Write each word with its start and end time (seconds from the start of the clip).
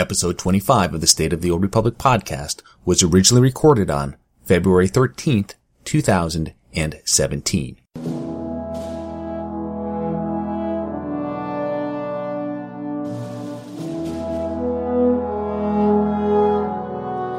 Episode 0.00 0.38
25 0.38 0.94
of 0.94 1.02
the 1.02 1.06
State 1.06 1.34
of 1.34 1.42
the 1.42 1.50
Old 1.50 1.60
Republic 1.60 1.98
podcast 1.98 2.62
was 2.86 3.02
originally 3.02 3.42
recorded 3.42 3.90
on 3.90 4.16
February 4.42 4.88
13th, 4.88 5.56
2017. 5.84 7.76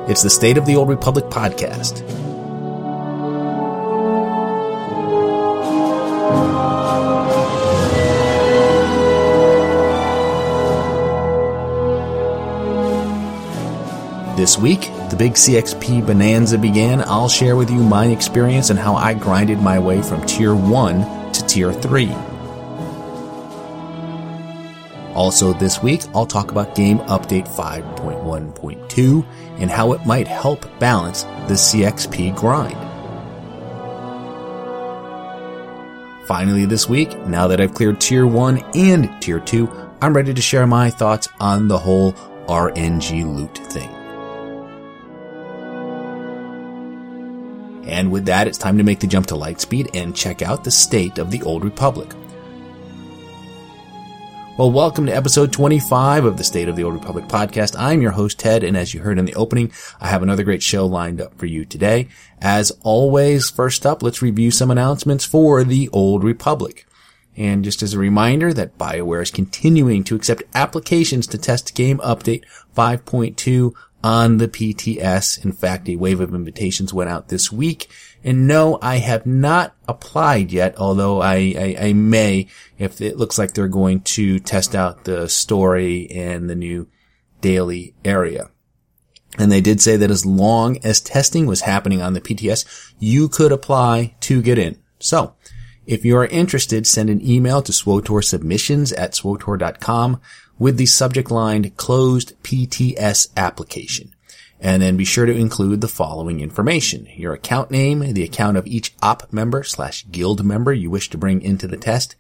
It's 0.07 0.21
the 0.21 0.29
State 0.29 0.59
of 0.59 0.67
the 0.67 0.75
Old 0.75 0.89
Republic 0.89 1.25
podcast. 1.31 2.07
This 14.41 14.57
week, 14.57 14.89
the 15.11 15.15
big 15.15 15.33
CXP 15.33 16.07
bonanza 16.07 16.57
began. 16.57 17.01
I'll 17.01 17.29
share 17.29 17.55
with 17.55 17.69
you 17.69 17.77
my 17.77 18.07
experience 18.07 18.71
and 18.71 18.79
how 18.79 18.95
I 18.95 19.13
grinded 19.13 19.59
my 19.59 19.77
way 19.77 20.01
from 20.01 20.25
Tier 20.25 20.55
1 20.55 21.31
to 21.33 21.45
Tier 21.45 21.71
3. 21.71 22.07
Also 25.13 25.53
this 25.53 25.83
week, 25.83 26.01
I'll 26.15 26.25
talk 26.25 26.49
about 26.49 26.73
Game 26.73 26.97
Update 27.01 27.47
5.1.2 27.49 29.25
and 29.59 29.69
how 29.69 29.93
it 29.93 30.07
might 30.07 30.27
help 30.27 30.65
balance 30.79 31.21
the 31.47 31.53
CXP 31.53 32.35
grind. 32.35 32.75
Finally 36.25 36.65
this 36.65 36.89
week, 36.89 37.15
now 37.27 37.45
that 37.45 37.61
I've 37.61 37.75
cleared 37.75 38.01
Tier 38.01 38.25
1 38.25 38.57
and 38.73 39.21
Tier 39.21 39.39
2, 39.39 39.69
I'm 40.01 40.15
ready 40.15 40.33
to 40.33 40.41
share 40.41 40.65
my 40.65 40.89
thoughts 40.89 41.29
on 41.39 41.67
the 41.67 41.77
whole 41.77 42.13
RNG 42.47 43.23
loot 43.23 43.55
thing. 43.71 44.00
And 47.91 48.09
with 48.09 48.25
that, 48.27 48.47
it's 48.47 48.57
time 48.57 48.77
to 48.77 48.85
make 48.85 49.01
the 49.01 49.05
jump 49.05 49.27
to 49.27 49.35
Lightspeed 49.35 49.89
and 49.93 50.15
check 50.15 50.41
out 50.41 50.63
the 50.63 50.71
state 50.71 51.17
of 51.17 51.29
the 51.29 51.41
Old 51.43 51.65
Republic. 51.65 52.09
Well, 54.57 54.71
welcome 54.71 55.07
to 55.07 55.15
episode 55.15 55.51
25 55.51 56.23
of 56.23 56.37
the 56.37 56.43
State 56.45 56.69
of 56.69 56.77
the 56.77 56.85
Old 56.85 56.93
Republic 56.93 57.25
podcast. 57.25 57.75
I'm 57.77 58.01
your 58.01 58.11
host, 58.11 58.39
Ted, 58.39 58.63
and 58.63 58.77
as 58.77 58.93
you 58.93 59.01
heard 59.01 59.19
in 59.19 59.25
the 59.25 59.35
opening, 59.35 59.73
I 59.99 60.07
have 60.07 60.23
another 60.23 60.45
great 60.45 60.63
show 60.63 60.85
lined 60.85 61.19
up 61.19 61.37
for 61.37 61.47
you 61.47 61.65
today. 61.65 62.07
As 62.39 62.71
always, 62.81 63.49
first 63.49 63.85
up, 63.85 64.01
let's 64.01 64.21
review 64.21 64.51
some 64.51 64.71
announcements 64.71 65.25
for 65.25 65.65
the 65.65 65.89
Old 65.89 66.23
Republic. 66.23 66.85
And 67.37 67.63
just 67.63 67.81
as 67.81 67.93
a 67.93 67.99
reminder 67.99 68.53
that 68.53 68.77
BioWare 68.77 69.23
is 69.23 69.31
continuing 69.31 70.03
to 70.05 70.15
accept 70.15 70.43
applications 70.53 71.27
to 71.27 71.37
test 71.37 71.75
Game 71.75 71.99
Update 71.99 72.43
5.2 72.75 73.73
on 74.03 74.37
the 74.37 74.47
PTS. 74.47 75.43
In 75.45 75.51
fact, 75.51 75.87
a 75.87 75.95
wave 75.95 76.19
of 76.19 76.33
invitations 76.33 76.93
went 76.93 77.09
out 77.09 77.29
this 77.29 77.51
week. 77.51 77.89
And 78.23 78.47
no, 78.47 78.77
I 78.81 78.97
have 78.97 79.25
not 79.25 79.75
applied 79.87 80.51
yet, 80.51 80.75
although 80.77 81.21
I, 81.21 81.35
I, 81.57 81.75
I, 81.79 81.93
may 81.93 82.47
if 82.77 83.01
it 83.01 83.17
looks 83.17 83.37
like 83.37 83.53
they're 83.53 83.67
going 83.67 84.01
to 84.01 84.39
test 84.39 84.75
out 84.75 85.05
the 85.05 85.27
story 85.27 86.09
and 86.11 86.49
the 86.49 86.55
new 86.55 86.87
daily 87.41 87.95
area. 88.05 88.49
And 89.37 89.51
they 89.51 89.61
did 89.61 89.81
say 89.81 89.97
that 89.97 90.11
as 90.11 90.25
long 90.25 90.77
as 90.83 90.99
testing 90.99 91.45
was 91.45 91.61
happening 91.61 92.01
on 92.01 92.13
the 92.13 92.21
PTS, 92.21 92.93
you 92.99 93.29
could 93.29 93.51
apply 93.51 94.15
to 94.21 94.41
get 94.41 94.57
in. 94.57 94.77
So, 94.99 95.35
if 95.85 96.05
you 96.05 96.15
are 96.17 96.27
interested, 96.27 96.85
send 96.85 97.09
an 97.09 97.25
email 97.27 97.61
to 97.61 97.71
SWTOR 97.71 98.23
submissions 98.23 98.91
at 98.93 99.13
SWTOR.com 99.13 100.21
with 100.59 100.77
the 100.77 100.85
subject 100.85 101.31
line 101.31 101.71
closed 101.71 102.33
PTS 102.43 103.29
application. 103.35 104.13
And 104.59 104.83
then 104.83 104.95
be 104.95 105.05
sure 105.05 105.25
to 105.25 105.35
include 105.35 105.81
the 105.81 105.87
following 105.87 106.39
information. 106.39 107.07
Your 107.15 107.33
account 107.33 107.71
name, 107.71 108.13
the 108.13 108.23
account 108.23 108.57
of 108.57 108.67
each 108.67 108.93
op 109.01 109.33
member 109.33 109.63
slash 109.63 110.05
guild 110.11 110.45
member 110.45 110.71
you 110.71 110.91
wish 110.91 111.09
to 111.09 111.17
bring 111.17 111.41
into 111.41 111.67
the 111.67 111.77
test, 111.77 112.15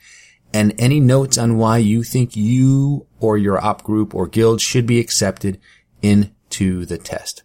and 0.51 0.73
any 0.79 0.99
notes 0.99 1.37
on 1.37 1.57
why 1.57 1.77
you 1.77 2.01
think 2.01 2.35
you 2.35 3.05
or 3.19 3.37
your 3.37 3.63
op 3.63 3.83
group 3.83 4.15
or 4.15 4.25
guild 4.25 4.59
should 4.59 4.87
be 4.87 4.99
accepted 4.99 5.59
into 6.01 6.83
the 6.85 6.97
test. 6.97 7.43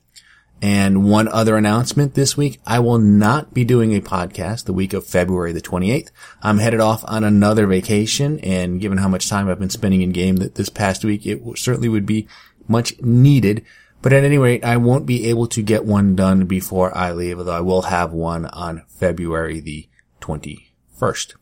And 0.63 1.05
one 1.05 1.29
other 1.29 1.57
announcement 1.57 2.15
this 2.15 2.37
week, 2.37 2.61
I 2.67 2.79
will 2.79 2.99
not 2.99 3.53
be 3.53 3.65
doing 3.65 3.95
a 3.95 4.01
podcast 4.01 4.65
the 4.65 4.73
week 4.73 4.95
of 4.95 5.07
February 5.07 5.53
the 5.53 5.61
28th. 5.61 6.11
I'm 6.43 6.59
headed 6.59 6.81
off 6.81 7.05
on 7.07 7.25
another 7.25 7.67
vacation 7.67 8.41
and 8.41 8.81
given 8.81 8.99
how 8.99 9.09
much 9.09 9.29
time 9.29 9.49
I've 9.49 9.59
been 9.59 9.69
spending 9.69 10.01
in 10.01 10.13
game 10.13 10.37
this 10.37 10.71
past 10.71 11.05
week, 11.05 11.27
it 11.27 11.43
certainly 11.59 11.91
would 11.91 12.07
be 12.07 12.27
much 12.67 13.01
needed. 13.03 13.65
But 14.01 14.13
at 14.13 14.25
any 14.25 14.39
rate, 14.39 14.65
I 14.65 14.77
won't 14.79 15.05
be 15.05 15.27
able 15.29 15.47
to 15.49 15.63
get 15.63 15.85
one 15.85 16.17
done 16.17 16.47
before 16.47 16.97
I 16.97 17.13
leave, 17.13 17.39
although 17.39 17.53
I 17.53 17.61
will 17.61 17.83
have 17.83 18.13
one 18.13 18.47
on 18.47 18.83
February 18.89 19.61
the 19.61 19.89
21st. 20.21 21.35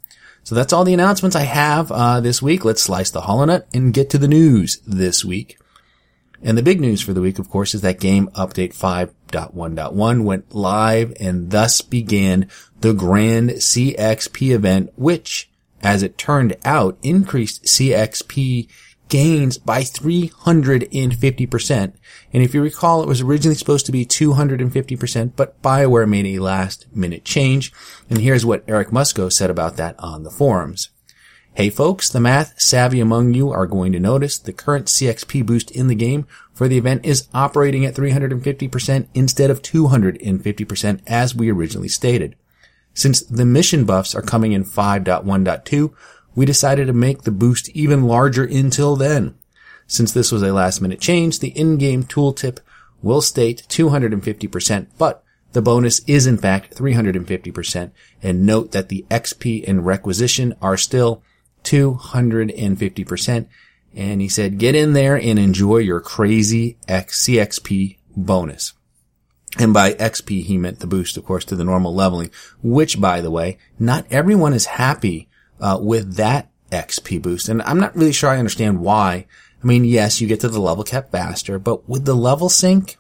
So 0.43 0.55
that's 0.55 0.73
all 0.73 0.85
the 0.85 0.95
announcements 0.95 1.37
I 1.37 1.43
have 1.43 1.91
uh, 1.91 2.21
this 2.21 2.43
week. 2.43 2.65
Let's 2.65 2.83
slice 2.83 3.11
the 3.11 3.23
HoloNet 3.23 3.65
and 3.73 3.95
get 3.95 4.11
to 4.11 4.19
the 4.19 4.29
news 4.29 4.81
this 4.87 5.25
week. 5.25 5.59
And 6.45 6.59
the 6.59 6.63
big 6.63 6.79
news 6.79 7.01
for 7.01 7.15
the 7.15 7.23
week, 7.23 7.39
of 7.39 7.49
course, 7.49 7.75
is 7.75 7.81
that 7.81 7.99
game 7.99 8.29
update 8.35 8.77
5.1.1 8.77 10.25
went 10.25 10.55
live 10.55 11.15
and 11.19 11.51
thus 11.51 11.81
began 11.81 12.51
the 12.81 12.93
grand 12.93 13.49
CXP 13.51 14.55
event, 14.55 14.93
which, 14.95 15.49
as 15.83 16.03
it 16.03 16.19
turned 16.19 16.55
out, 16.67 16.99
increased 17.03 17.65
CXP 17.65 18.69
gains 19.09 19.57
by 19.57 19.81
350%. 19.81 21.93
And 22.33 22.43
if 22.43 22.53
you 22.53 22.61
recall, 22.61 23.03
it 23.03 23.09
was 23.09 23.23
originally 23.23 23.55
supposed 23.55 23.87
to 23.87 23.93
be 23.93 24.05
250%, 24.05 25.33
but 25.37 25.63
BioWare 25.63 26.09
made 26.09 26.27
a 26.27 26.41
last 26.41 26.87
minute 26.95 27.25
change. 27.25 27.73
And 28.11 28.19
here's 28.19 28.45
what 28.45 28.65
Eric 28.69 28.89
Musco 28.89 29.33
said 29.33 29.49
about 29.49 29.79
that 29.79 29.99
on 29.99 30.25
the 30.25 30.31
forums. 30.31 30.91
Hey 31.57 31.71
folks, 31.71 32.09
the 32.09 32.19
math 32.19 32.61
savvy 32.61 32.99
among 32.99 33.33
you 33.33 33.53
are 33.53 33.69
going 33.69 33.93
to 33.93 34.01
notice 34.01 34.39
the 34.39 34.53
current 34.53 34.87
CXP 34.87 35.47
boost 35.47 35.71
in 35.71 35.87
the 35.87 35.95
game 35.95 36.27
for 36.53 36.67
the 36.67 36.77
event 36.77 37.07
is 37.07 37.29
operating 37.33 37.87
at 37.87 37.95
350% 37.95 39.07
instead 39.15 39.51
of 39.53 39.63
250% 39.63 41.01
as 41.07 41.33
we 41.33 41.53
originally 41.53 41.87
stated. 41.87 42.35
Since 42.93 43.21
the 43.21 43.45
mission 43.45 43.85
buffs 43.85 44.17
are 44.17 44.21
coming 44.21 44.51
in 44.51 44.65
5.1.2, 44.65 45.95
we 46.35 46.45
decided 46.45 46.89
to 46.89 46.93
make 46.93 47.23
the 47.23 47.31
boost 47.31 47.69
even 47.69 48.03
larger 48.03 48.43
until 48.43 48.97
then. 48.97 49.37
Since 49.87 50.11
this 50.11 50.33
was 50.33 50.43
a 50.43 50.53
last 50.53 50.81
minute 50.81 51.01
change, 51.01 51.39
the 51.39 51.51
in-game 51.51 52.03
tooltip 52.03 52.59
will 53.01 53.21
state 53.21 53.65
250%, 53.69 54.89
but 54.99 55.23
the 55.53 55.63
bonus 55.63 56.01
is 56.09 56.27
in 56.27 56.37
fact 56.37 56.75
350% 56.75 57.93
and 58.25 58.45
note 58.45 58.73
that 58.73 58.89
the 58.89 59.07
XP 59.09 59.63
and 59.69 59.87
requisition 59.87 60.57
are 60.61 60.77
still 60.77 61.23
250%. 61.65 63.47
And 63.97 64.21
he 64.21 64.29
said, 64.29 64.59
get 64.59 64.75
in 64.75 64.93
there 64.93 65.17
and 65.17 65.39
enjoy 65.39 65.79
your 65.79 66.01
crazy 66.01 66.77
CXP 66.89 67.99
bonus. 68.17 68.73
And 69.59 69.73
by 69.73 69.93
XP, 69.93 70.43
he 70.43 70.59
meant 70.59 70.81
the 70.81 70.87
boost, 70.87 71.17
of 71.17 71.25
course, 71.25 71.45
to 71.47 71.57
the 71.57 71.65
normal 71.65 71.95
leveling, 71.95 72.31
which, 72.63 73.01
by 73.01 73.21
the 73.21 73.31
way, 73.31 73.59
not 73.79 74.07
everyone 74.11 74.53
is 74.53 74.67
happy 74.67 75.29
uh, 75.61 75.79
with 75.81 76.17
that 76.17 76.51
XP 76.73 77.23
boost. 77.23 77.49
And 77.49 77.63
I'm 77.63 77.79
not 77.79 77.95
really 77.95 78.13
sure 78.13 78.31
I 78.31 78.39
understand 78.39 78.81
why. 78.81 79.27
I 79.63 79.67
mean, 79.67 79.85
yes, 79.85 80.21
you 80.21 80.27
get 80.27 80.41
to 80.41 80.49
the 80.49 80.61
level 80.61 80.83
cap 80.83 81.13
faster, 81.13 81.59
but 81.59 81.89
with 81.89 82.05
the 82.05 82.17
level 82.17 82.49
sync, 82.49 82.99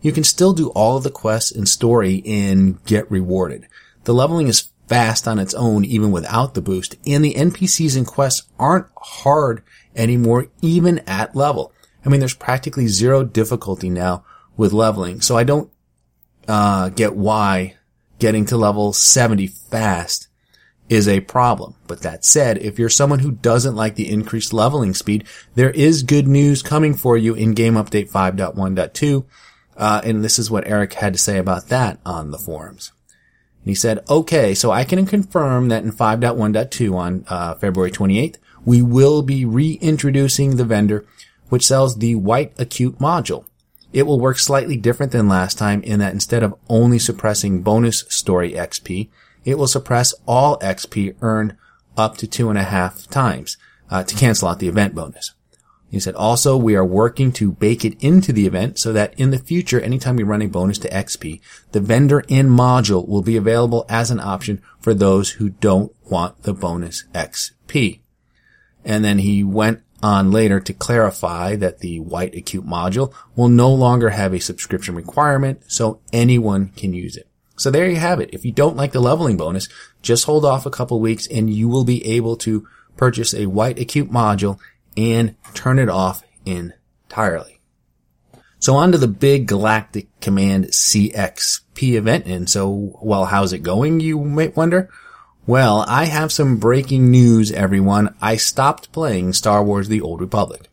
you 0.00 0.12
can 0.12 0.24
still 0.24 0.54
do 0.54 0.70
all 0.70 0.96
of 0.96 1.02
the 1.02 1.10
quests 1.10 1.52
and 1.52 1.68
story 1.68 2.22
and 2.24 2.82
get 2.84 3.10
rewarded. 3.10 3.66
The 4.04 4.14
leveling 4.14 4.48
is 4.48 4.69
fast 4.90 5.28
on 5.28 5.38
its 5.38 5.54
own 5.54 5.84
even 5.84 6.10
without 6.10 6.54
the 6.54 6.60
boost, 6.60 6.96
and 7.06 7.24
the 7.24 7.34
NPCs 7.34 7.96
and 7.96 8.04
quests 8.04 8.48
aren't 8.58 8.88
hard 8.96 9.62
anymore 9.94 10.48
even 10.62 10.98
at 11.06 11.36
level. 11.36 11.72
I 12.04 12.08
mean, 12.08 12.18
there's 12.18 12.34
practically 12.34 12.88
zero 12.88 13.22
difficulty 13.22 13.88
now 13.88 14.24
with 14.56 14.72
leveling, 14.72 15.20
so 15.20 15.36
I 15.36 15.44
don't 15.44 15.70
uh, 16.48 16.88
get 16.88 17.14
why 17.14 17.76
getting 18.18 18.46
to 18.46 18.56
level 18.56 18.92
70 18.92 19.46
fast 19.46 20.26
is 20.88 21.06
a 21.06 21.20
problem. 21.20 21.76
But 21.86 22.02
that 22.02 22.24
said, 22.24 22.58
if 22.58 22.76
you're 22.76 22.88
someone 22.88 23.20
who 23.20 23.30
doesn't 23.30 23.76
like 23.76 23.94
the 23.94 24.10
increased 24.10 24.52
leveling 24.52 24.94
speed, 24.94 25.24
there 25.54 25.70
is 25.70 26.02
good 26.02 26.26
news 26.26 26.64
coming 26.64 26.94
for 26.94 27.16
you 27.16 27.34
in 27.34 27.52
Game 27.52 27.74
Update 27.74 28.10
5.1.2, 28.10 29.24
uh, 29.76 30.00
and 30.02 30.24
this 30.24 30.40
is 30.40 30.50
what 30.50 30.66
Eric 30.66 30.94
had 30.94 31.12
to 31.12 31.18
say 31.18 31.38
about 31.38 31.68
that 31.68 32.00
on 32.04 32.32
the 32.32 32.38
forums. 32.38 32.90
And 33.62 33.68
he 33.68 33.74
said, 33.74 34.04
okay, 34.08 34.54
so 34.54 34.70
I 34.70 34.84
can 34.84 35.04
confirm 35.06 35.68
that 35.68 35.82
in 35.82 35.92
5.1.2 35.92 36.94
on 36.94 37.24
uh, 37.28 37.54
February 37.54 37.90
28th, 37.90 38.36
we 38.64 38.82
will 38.82 39.22
be 39.22 39.44
reintroducing 39.44 40.56
the 40.56 40.64
vendor 40.64 41.04
which 41.48 41.66
sells 41.66 41.98
the 41.98 42.14
white 42.14 42.52
acute 42.58 42.98
module. 42.98 43.44
It 43.92 44.04
will 44.04 44.20
work 44.20 44.38
slightly 44.38 44.76
different 44.76 45.12
than 45.12 45.28
last 45.28 45.58
time 45.58 45.82
in 45.82 45.98
that 45.98 46.12
instead 46.12 46.42
of 46.42 46.54
only 46.68 46.98
suppressing 46.98 47.62
bonus 47.62 48.04
story 48.08 48.52
XP, 48.52 49.08
it 49.44 49.58
will 49.58 49.66
suppress 49.66 50.14
all 50.26 50.58
XP 50.60 51.16
earned 51.20 51.56
up 51.96 52.16
to 52.18 52.26
two 52.26 52.50
and 52.50 52.58
a 52.58 52.62
half 52.62 53.08
times 53.08 53.56
uh, 53.90 54.04
to 54.04 54.14
cancel 54.14 54.48
out 54.48 54.60
the 54.60 54.68
event 54.68 54.94
bonus. 54.94 55.34
He 55.90 55.98
said, 55.98 56.14
also, 56.14 56.56
we 56.56 56.76
are 56.76 56.84
working 56.84 57.32
to 57.32 57.50
bake 57.50 57.84
it 57.84 58.00
into 58.00 58.32
the 58.32 58.46
event 58.46 58.78
so 58.78 58.92
that 58.92 59.12
in 59.18 59.30
the 59.30 59.38
future, 59.38 59.80
anytime 59.80 60.14
we 60.14 60.22
run 60.22 60.40
a 60.40 60.46
bonus 60.46 60.78
to 60.78 60.88
XP, 60.88 61.40
the 61.72 61.80
vendor 61.80 62.20
in 62.28 62.48
module 62.48 63.08
will 63.08 63.22
be 63.22 63.36
available 63.36 63.84
as 63.88 64.10
an 64.10 64.20
option 64.20 64.62
for 64.78 64.94
those 64.94 65.32
who 65.32 65.48
don't 65.48 65.92
want 66.08 66.44
the 66.44 66.54
bonus 66.54 67.04
XP. 67.12 68.00
And 68.84 69.04
then 69.04 69.18
he 69.18 69.42
went 69.42 69.82
on 70.00 70.30
later 70.30 70.60
to 70.60 70.72
clarify 70.72 71.56
that 71.56 71.80
the 71.80 71.98
white 71.98 72.36
acute 72.36 72.64
module 72.64 73.12
will 73.34 73.48
no 73.48 73.74
longer 73.74 74.10
have 74.10 74.32
a 74.32 74.40
subscription 74.40 74.94
requirement, 74.94 75.60
so 75.66 76.00
anyone 76.12 76.68
can 76.76 76.94
use 76.94 77.16
it. 77.16 77.26
So 77.56 77.70
there 77.70 77.90
you 77.90 77.96
have 77.96 78.20
it. 78.20 78.30
If 78.32 78.44
you 78.44 78.52
don't 78.52 78.76
like 78.76 78.92
the 78.92 79.00
leveling 79.00 79.36
bonus, 79.36 79.68
just 80.02 80.24
hold 80.24 80.44
off 80.44 80.64
a 80.64 80.70
couple 80.70 80.98
weeks 81.00 81.26
and 81.26 81.52
you 81.52 81.68
will 81.68 81.84
be 81.84 82.06
able 82.06 82.36
to 82.38 82.66
purchase 82.96 83.34
a 83.34 83.46
white 83.46 83.78
acute 83.78 84.10
module 84.10 84.58
and 84.96 85.36
turn 85.54 85.78
it 85.78 85.88
off 85.88 86.22
entirely. 86.44 87.60
So 88.58 88.76
on 88.76 88.92
to 88.92 88.98
the 88.98 89.08
big 89.08 89.46
Galactic 89.46 90.08
Command 90.20 90.66
CXP 90.66 91.94
event. 91.94 92.26
And 92.26 92.48
so, 92.48 92.98
well, 93.00 93.24
how's 93.24 93.52
it 93.52 93.62
going, 93.62 94.00
you 94.00 94.20
might 94.20 94.56
wonder? 94.56 94.90
Well, 95.46 95.84
I 95.88 96.04
have 96.04 96.30
some 96.30 96.58
breaking 96.58 97.10
news, 97.10 97.50
everyone. 97.50 98.14
I 98.20 98.36
stopped 98.36 98.92
playing 98.92 99.32
Star 99.32 99.64
Wars 99.64 99.88
The 99.88 100.02
Old 100.02 100.20
Republic. 100.20 100.68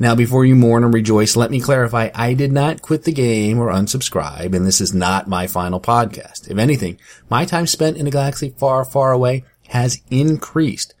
Now, 0.00 0.14
before 0.14 0.44
you 0.44 0.56
mourn 0.56 0.82
and 0.82 0.92
rejoice, 0.92 1.36
let 1.36 1.50
me 1.50 1.60
clarify, 1.60 2.08
I 2.14 2.32
did 2.32 2.52
not 2.52 2.82
quit 2.82 3.04
the 3.04 3.12
game 3.12 3.58
or 3.58 3.68
unsubscribe, 3.68 4.54
and 4.54 4.66
this 4.66 4.80
is 4.80 4.94
not 4.94 5.28
my 5.28 5.46
final 5.46 5.78
podcast. 5.78 6.50
If 6.50 6.58
anything, 6.58 6.98
my 7.28 7.44
time 7.44 7.66
spent 7.66 7.98
in 7.98 8.06
a 8.06 8.10
galaxy 8.10 8.48
far, 8.58 8.84
far 8.84 9.12
away 9.12 9.44
has 9.68 10.00
increased. 10.10 10.94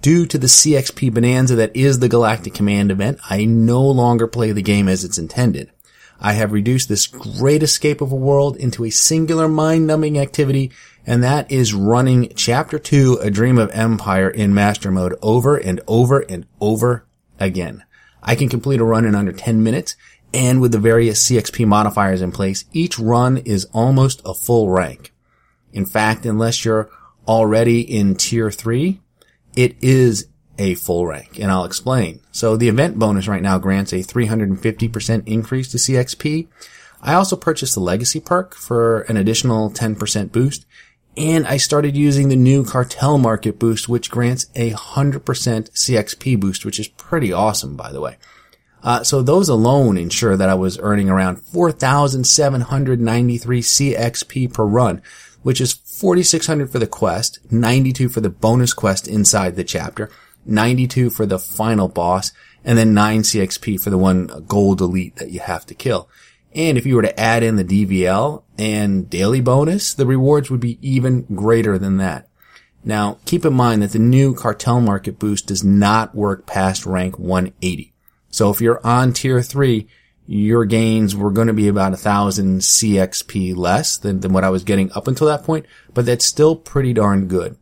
Due 0.00 0.26
to 0.26 0.38
the 0.38 0.46
CXP 0.46 1.12
bonanza 1.12 1.56
that 1.56 1.74
is 1.74 1.98
the 1.98 2.08
Galactic 2.08 2.54
Command 2.54 2.92
event, 2.92 3.18
I 3.28 3.44
no 3.44 3.82
longer 3.82 4.28
play 4.28 4.52
the 4.52 4.62
game 4.62 4.88
as 4.88 5.02
it's 5.02 5.18
intended. 5.18 5.72
I 6.20 6.34
have 6.34 6.52
reduced 6.52 6.88
this 6.88 7.08
great 7.08 7.64
escape 7.64 8.00
of 8.00 8.12
a 8.12 8.16
world 8.16 8.56
into 8.56 8.84
a 8.84 8.90
singular 8.90 9.48
mind-numbing 9.48 10.16
activity, 10.16 10.70
and 11.04 11.22
that 11.24 11.50
is 11.50 11.74
running 11.74 12.32
Chapter 12.36 12.78
2, 12.78 13.18
A 13.22 13.30
Dream 13.30 13.58
of 13.58 13.72
Empire 13.72 14.30
in 14.30 14.54
Master 14.54 14.92
Mode 14.92 15.16
over 15.20 15.56
and 15.56 15.80
over 15.88 16.20
and 16.20 16.46
over 16.60 17.04
again. 17.40 17.82
I 18.22 18.36
can 18.36 18.48
complete 18.48 18.80
a 18.80 18.84
run 18.84 19.04
in 19.04 19.16
under 19.16 19.32
10 19.32 19.64
minutes, 19.64 19.96
and 20.32 20.60
with 20.60 20.70
the 20.70 20.78
various 20.78 21.24
CXP 21.28 21.66
modifiers 21.66 22.22
in 22.22 22.30
place, 22.30 22.66
each 22.72 23.00
run 23.00 23.38
is 23.38 23.66
almost 23.72 24.22
a 24.24 24.34
full 24.34 24.70
rank. 24.70 25.12
In 25.72 25.86
fact, 25.86 26.24
unless 26.24 26.64
you're 26.64 26.88
already 27.26 27.80
in 27.80 28.14
Tier 28.14 28.50
3, 28.50 29.00
it 29.56 29.76
is 29.80 30.28
a 30.58 30.74
full 30.74 31.06
rank, 31.06 31.38
and 31.38 31.50
I'll 31.50 31.64
explain. 31.64 32.20
So 32.32 32.56
the 32.56 32.68
event 32.68 32.98
bonus 32.98 33.28
right 33.28 33.42
now 33.42 33.58
grants 33.58 33.92
a 33.92 33.96
350% 33.96 35.26
increase 35.26 35.70
to 35.70 35.78
CXP. 35.78 36.48
I 37.00 37.14
also 37.14 37.36
purchased 37.36 37.74
the 37.74 37.80
legacy 37.80 38.20
perk 38.20 38.54
for 38.54 39.02
an 39.02 39.16
additional 39.16 39.70
10% 39.70 40.32
boost, 40.32 40.66
and 41.16 41.46
I 41.46 41.56
started 41.56 41.96
using 41.96 42.28
the 42.28 42.36
new 42.36 42.64
cartel 42.64 43.18
market 43.18 43.58
boost, 43.58 43.88
which 43.88 44.10
grants 44.10 44.46
a 44.54 44.72
100% 44.72 45.22
CXP 45.22 46.40
boost, 46.40 46.64
which 46.64 46.80
is 46.80 46.88
pretty 46.88 47.32
awesome, 47.32 47.76
by 47.76 47.92
the 47.92 48.00
way. 48.00 48.16
Uh, 48.82 49.02
so 49.02 49.22
those 49.22 49.48
alone 49.48 49.98
ensure 49.98 50.36
that 50.36 50.48
I 50.48 50.54
was 50.54 50.78
earning 50.78 51.10
around 51.10 51.42
4,793 51.42 53.60
CXP 53.60 54.54
per 54.54 54.64
run, 54.64 55.02
which 55.42 55.60
is 55.60 55.72
4600 55.72 56.70
for 56.70 56.78
the 56.78 56.86
quest, 56.86 57.38
92 57.50 58.08
for 58.08 58.20
the 58.20 58.30
bonus 58.30 58.72
quest 58.72 59.08
inside 59.08 59.56
the 59.56 59.64
chapter, 59.64 60.10
92 60.44 61.10
for 61.10 61.26
the 61.26 61.38
final 61.38 61.88
boss, 61.88 62.32
and 62.64 62.76
then 62.76 62.94
9 62.94 63.20
CXP 63.22 63.82
for 63.82 63.90
the 63.90 63.98
one 63.98 64.26
gold 64.46 64.80
elite 64.80 65.16
that 65.16 65.30
you 65.30 65.40
have 65.40 65.64
to 65.66 65.74
kill. 65.74 66.08
And 66.54 66.78
if 66.78 66.86
you 66.86 66.96
were 66.96 67.02
to 67.02 67.20
add 67.20 67.42
in 67.42 67.56
the 67.56 67.64
DVL 67.64 68.42
and 68.58 69.08
daily 69.08 69.40
bonus, 69.40 69.94
the 69.94 70.06
rewards 70.06 70.50
would 70.50 70.60
be 70.60 70.78
even 70.80 71.22
greater 71.34 71.78
than 71.78 71.98
that. 71.98 72.28
Now, 72.84 73.18
keep 73.26 73.44
in 73.44 73.54
mind 73.54 73.82
that 73.82 73.92
the 73.92 73.98
new 73.98 74.34
cartel 74.34 74.80
market 74.80 75.18
boost 75.18 75.46
does 75.46 75.62
not 75.62 76.14
work 76.14 76.46
past 76.46 76.86
rank 76.86 77.18
180. 77.18 77.92
So 78.30 78.50
if 78.50 78.60
you're 78.60 78.84
on 78.86 79.12
tier 79.12 79.42
3, 79.42 79.86
your 80.30 80.66
gains 80.66 81.16
were 81.16 81.30
going 81.30 81.46
to 81.46 81.54
be 81.54 81.68
about 81.68 81.94
a 81.94 81.96
thousand 81.96 82.60
CXP 82.60 83.56
less 83.56 83.96
than, 83.96 84.20
than 84.20 84.34
what 84.34 84.44
I 84.44 84.50
was 84.50 84.62
getting 84.62 84.92
up 84.92 85.08
until 85.08 85.26
that 85.26 85.42
point, 85.42 85.64
but 85.94 86.04
that's 86.04 86.26
still 86.26 86.54
pretty 86.54 86.92
darn 86.92 87.28
good. 87.28 87.56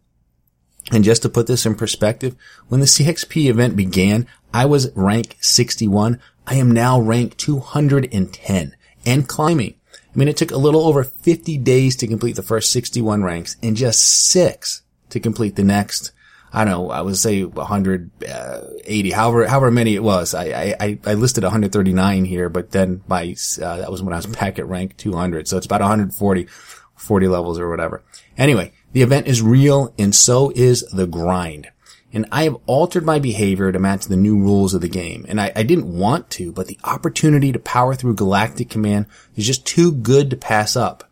And 0.90 1.04
just 1.04 1.22
to 1.22 1.28
put 1.28 1.46
this 1.46 1.64
in 1.64 1.76
perspective, 1.76 2.34
when 2.66 2.80
the 2.80 2.86
CXP 2.86 3.48
event 3.48 3.76
began, 3.76 4.26
I 4.52 4.66
was 4.66 4.90
rank 4.96 5.36
61. 5.40 6.20
I 6.44 6.56
am 6.56 6.72
now 6.72 7.00
rank 7.00 7.36
210 7.36 8.76
and 9.04 9.28
climbing. 9.28 9.74
I 9.94 10.19
mean, 10.19 10.26
it 10.26 10.36
took 10.36 10.50
a 10.50 10.56
little 10.56 10.88
over 10.88 11.04
50 11.04 11.58
days 11.58 11.94
to 11.96 12.08
complete 12.08 12.34
the 12.34 12.42
first 12.42 12.72
61 12.72 13.22
ranks 13.22 13.56
and 13.62 13.76
just 13.76 14.02
six 14.02 14.82
to 15.10 15.20
complete 15.20 15.54
the 15.54 15.62
next 15.62 16.10
I 16.52 16.64
don't 16.64 16.72
know, 16.72 16.90
I 16.90 17.02
would 17.02 17.16
say 17.16 17.44
180, 17.44 19.12
uh, 19.12 19.16
however, 19.16 19.46
however 19.46 19.70
many 19.70 19.94
it 19.94 20.02
was. 20.02 20.34
I, 20.34 20.75
I, 20.81 20.98
I 21.04 21.14
listed 21.14 21.44
139 21.44 22.25
here, 22.25 22.48
but 22.48 22.70
then 22.70 23.02
my, 23.08 23.34
uh, 23.60 23.76
that 23.78 23.90
was 23.90 24.02
when 24.02 24.12
I 24.12 24.16
was 24.16 24.26
back 24.38 24.58
at 24.58 24.66
rank 24.66 24.96
200. 24.96 25.48
So 25.48 25.56
it's 25.56 25.66
about 25.66 25.81
140, 25.81 26.46
40 26.94 27.28
levels 27.28 27.58
or 27.58 27.69
whatever. 27.69 28.02
Anyway, 28.38 28.72
the 28.93 29.02
event 29.02 29.26
is 29.26 29.43
real 29.43 29.93
and 29.98 30.14
so 30.14 30.52
is 30.54 30.82
the 30.93 31.06
grind. 31.06 31.69
And 32.12 32.26
I 32.32 32.44
have 32.44 32.56
altered 32.66 33.04
my 33.04 33.19
behavior 33.19 33.70
to 33.70 33.78
match 33.78 34.06
the 34.06 34.16
new 34.16 34.38
rules 34.38 34.72
of 34.72 34.81
the 34.81 34.88
game. 34.88 35.26
And 35.28 35.40
I, 35.40 35.52
I 35.54 35.64
didn't 35.64 35.93
want 35.93 36.31
to, 36.31 36.52
but 36.52 36.66
the 36.66 36.78
opportunity 36.84 37.52
to 37.52 37.58
power 37.58 37.94
through 37.94 38.14
Galactic 38.14 38.70
Command 38.70 39.06
is 39.34 39.46
just 39.46 39.66
too 39.66 39.93
good 39.93 40.31
to 40.31 40.37
pass 40.37 40.76
up. 40.76 41.06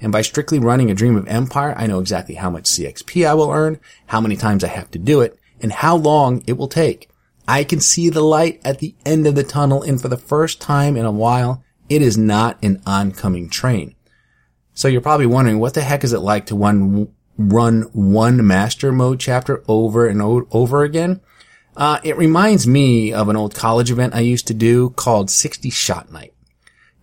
And 0.00 0.12
by 0.12 0.22
strictly 0.22 0.58
running 0.58 0.90
a 0.90 0.94
Dream 0.94 1.16
of 1.16 1.26
Empire, 1.26 1.74
I 1.76 1.86
know 1.86 1.98
exactly 1.98 2.36
how 2.36 2.50
much 2.50 2.64
CXP 2.64 3.26
I 3.26 3.34
will 3.34 3.50
earn, 3.50 3.80
how 4.06 4.20
many 4.20 4.36
times 4.36 4.62
I 4.62 4.68
have 4.68 4.90
to 4.92 4.98
do 4.98 5.20
it, 5.20 5.38
and 5.60 5.72
how 5.72 5.96
long 5.96 6.42
it 6.46 6.56
will 6.56 6.68
take. 6.68 7.10
I 7.48 7.64
can 7.64 7.80
see 7.80 8.08
the 8.08 8.22
light 8.22 8.60
at 8.64 8.78
the 8.78 8.94
end 9.04 9.26
of 9.26 9.34
the 9.34 9.42
tunnel, 9.42 9.82
and 9.82 10.00
for 10.00 10.08
the 10.08 10.16
first 10.16 10.60
time 10.60 10.96
in 10.96 11.04
a 11.04 11.10
while, 11.10 11.64
it 11.88 12.02
is 12.02 12.16
not 12.18 12.62
an 12.62 12.82
oncoming 12.86 13.48
train. 13.48 13.94
So 14.74 14.86
you're 14.86 15.00
probably 15.00 15.26
wondering, 15.26 15.58
what 15.58 15.74
the 15.74 15.80
heck 15.80 16.04
is 16.04 16.12
it 16.12 16.20
like 16.20 16.46
to 16.46 16.56
run, 16.56 17.08
run 17.36 17.82
one 17.92 18.46
master 18.46 18.92
mode 18.92 19.18
chapter 19.18 19.64
over 19.66 20.06
and 20.06 20.22
over 20.22 20.84
again? 20.84 21.20
Uh, 21.76 21.98
it 22.04 22.16
reminds 22.16 22.66
me 22.66 23.12
of 23.12 23.28
an 23.28 23.36
old 23.36 23.54
college 23.54 23.90
event 23.90 24.14
I 24.14 24.20
used 24.20 24.46
to 24.48 24.54
do 24.54 24.90
called 24.90 25.30
60 25.30 25.70
Shot 25.70 26.12
Night. 26.12 26.34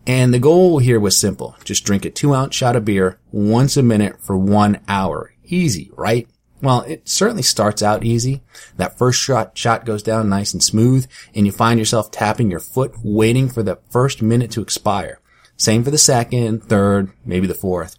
And 0.07 0.34
the 0.34 0.40
goal 0.40 0.80
here 0.80 1.00
was 1.00 1.18
simple. 1.18 1.56
Just 1.63 1.84
drink 1.84 2.06
a 2.06 2.12
two 2.12 2.34
ounce 2.34 2.56
shot 2.56 2.75
of 2.75 2.86
beer 2.86 3.20
once 3.32 3.75
a 3.75 3.84
minute 3.84 4.22
for 4.22 4.38
one 4.38 4.80
hour. 4.88 5.34
Easy, 5.44 5.91
right? 5.96 6.27
Well, 6.62 6.82
it 6.82 7.08
certainly 7.08 7.44
starts 7.44 7.82
out 7.82 8.03
easy. 8.03 8.41
That 8.77 8.98
first 8.98 9.20
shot, 9.20 9.58
shot 9.58 9.86
goes 9.86 10.03
down 10.03 10.30
nice 10.30 10.53
and 10.53 10.63
smooth 10.63 11.08
and 11.34 11.46
you 11.46 11.51
find 11.51 11.80
yourself 11.80 12.12
tapping 12.12 12.50
your 12.50 12.60
foot 12.60 12.94
waiting 13.03 13.50
for 13.50 13.63
the 13.63 13.80
first 13.89 14.22
minute 14.22 14.51
to 14.51 14.62
expire. 14.62 15.20
Same 15.58 15.84
for 15.84 15.91
the 15.91 15.98
second, 15.98 16.63
third, 16.63 17.12
maybe 17.24 17.48
the 17.48 17.53
fourth. 17.53 17.98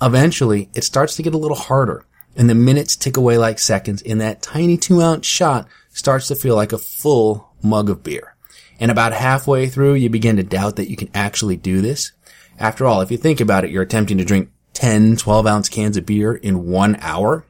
Eventually, 0.00 0.70
it 0.74 0.84
starts 0.84 1.16
to 1.16 1.22
get 1.22 1.34
a 1.34 1.38
little 1.38 1.56
harder 1.56 2.04
and 2.36 2.48
the 2.48 2.54
minutes 2.54 2.96
tick 2.96 3.16
away 3.16 3.36
like 3.36 3.58
seconds 3.58 4.02
and 4.02 4.20
that 4.20 4.42
tiny 4.42 4.76
two 4.76 5.02
ounce 5.02 5.26
shot 5.26 5.66
starts 5.90 6.28
to 6.28 6.36
feel 6.36 6.54
like 6.54 6.72
a 6.72 6.78
full 6.78 7.52
mug 7.62 7.90
of 7.90 8.02
beer. 8.02 8.36
And 8.80 8.90
about 8.90 9.12
halfway 9.12 9.68
through, 9.68 9.94
you 9.94 10.08
begin 10.08 10.36
to 10.36 10.42
doubt 10.42 10.76
that 10.76 10.90
you 10.90 10.96
can 10.96 11.10
actually 11.14 11.56
do 11.56 11.80
this. 11.80 12.12
After 12.58 12.86
all, 12.86 13.00
if 13.00 13.10
you 13.10 13.16
think 13.16 13.40
about 13.40 13.64
it, 13.64 13.70
you're 13.70 13.82
attempting 13.82 14.18
to 14.18 14.24
drink 14.24 14.50
10, 14.74 15.16
12 15.16 15.46
ounce 15.46 15.68
cans 15.68 15.96
of 15.96 16.06
beer 16.06 16.34
in 16.34 16.66
one 16.66 16.96
hour. 17.00 17.44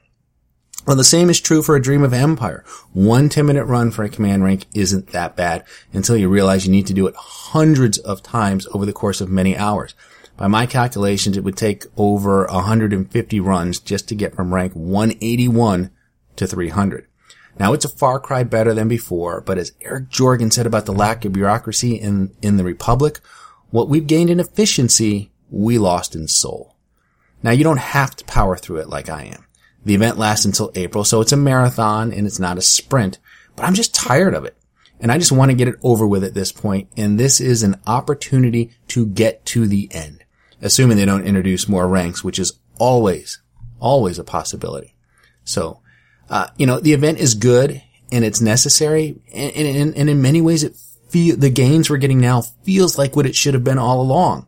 Well, 0.87 0.97
the 0.97 1.05
same 1.05 1.29
is 1.29 1.41
true 1.41 1.63
for 1.63 1.77
a 1.77 1.83
Dream 1.83 2.03
of 2.03 2.15
Empire. 2.15 2.65
One 2.95 3.29
10 3.29 3.45
minute 3.45 3.65
run 3.65 3.91
for 3.91 4.05
a 4.05 4.09
command 4.09 4.43
rank 4.43 4.65
isn't 4.75 5.09
that 5.09 5.37
bad 5.37 5.65
until 5.93 6.17
you 6.17 6.31
realize 6.31 6.65
you 6.65 6.73
need 6.73 6.87
to 6.87 6.95
do 6.95 7.07
it 7.07 7.15
hundreds 7.17 7.99
of 7.99 8.23
times 8.23 8.67
over 8.73 8.87
the 8.87 8.93
course 8.95 9.21
of 9.21 9.29
many 9.29 9.55
hours. 9.55 9.95
By 10.39 10.47
my 10.47 10.67
calculations, 10.67 11.37
it 11.37 11.45
would 11.45 11.57
take 11.57 11.85
over 11.97 12.47
150 12.47 13.41
runs 13.41 13.81
just 13.81 14.09
to 14.09 14.15
get 14.15 14.35
from 14.35 14.55
rank 14.55 14.73
181 14.73 15.91
to 16.37 16.47
300. 16.47 17.08
Now 17.59 17.73
it's 17.73 17.85
a 17.85 17.89
far 17.89 18.21
cry 18.21 18.45
better 18.45 18.73
than 18.73 18.89
before, 18.89 19.41
but 19.41 19.59
as 19.59 19.73
Eric 19.81 20.11
Jorgen 20.11 20.53
said 20.53 20.67
about 20.67 20.87
the 20.87 20.93
lack 20.93 21.25
of 21.25 21.33
bureaucracy 21.33 21.97
in, 21.97 22.35
in 22.41 22.57
the 22.57 22.65
Republic, 22.65 23.21
what 23.71 23.89
we've 23.89 24.07
gained 24.07 24.31
in 24.31 24.41
efficiency, 24.41 25.31
we 25.51 25.79
lost 25.79 26.15
in 26.15 26.29
soul. 26.29 26.77
Now 27.43 27.51
you 27.51 27.65
don't 27.65 27.79
have 27.79 28.15
to 28.17 28.25
power 28.25 28.57
through 28.57 28.79
it 28.79 28.89
like 28.89 29.09
I 29.09 29.25
am. 29.25 29.45
The 29.85 29.95
event 29.95 30.19
lasts 30.19 30.45
until 30.45 30.73
April, 30.75 31.05
so 31.05 31.21
it's 31.21 31.33
a 31.33 31.37
marathon 31.37 32.13
and 32.13 32.27
it's 32.27 32.39
not 32.39 32.59
a 32.59 32.63
sprint, 32.63 33.19
but 33.57 33.65
I'm 33.65 33.75
just 33.75 33.95
tired 33.95 34.35
of 34.35 34.45
it. 34.45 34.57
And 35.01 35.13
I 35.13 35.19
just 35.19 35.33
want 35.33 35.51
to 35.51 35.57
get 35.57 35.69
it 35.69 35.77
over 35.83 36.07
with 36.07 36.25
at 36.25 36.35
this 36.35 36.51
point, 36.51 36.89
and 36.97 37.19
this 37.19 37.41
is 37.41 37.63
an 37.63 37.81
opportunity 37.87 38.73
to 38.89 39.07
get 39.07 39.45
to 39.47 39.67
the 39.67 39.89
end. 39.93 40.25
Assuming 40.61 40.97
they 40.97 41.05
don't 41.05 41.27
introduce 41.27 41.69
more 41.69 41.87
ranks, 41.87 42.25
which 42.25 42.39
is 42.39 42.59
always, 42.79 43.41
always 43.79 44.19
a 44.19 44.25
possibility. 44.25 44.97
So, 45.45 45.81
uh, 46.29 46.49
you 46.57 46.67
know, 46.67 46.81
the 46.81 46.93
event 46.93 47.19
is 47.19 47.35
good 47.35 47.83
and 48.13 48.25
it's 48.25 48.41
necessary. 48.41 49.21
And, 49.33 49.53
and, 49.55 49.97
and 49.97 50.11
in 50.11 50.23
many 50.23 50.41
ways, 50.41 50.65
it 50.65 50.77
feel, 51.09 51.37
the 51.37 51.51
gains 51.51 51.89
we're 51.89 51.97
getting 51.97 52.21
now 52.21 52.43
feels 52.43 52.99
like 52.99 53.17
what 53.17 53.27
it 53.27 53.35
should 53.35 53.55
have 53.55 53.65
been 53.65 53.79
all 53.79 54.01
along. 54.01 54.47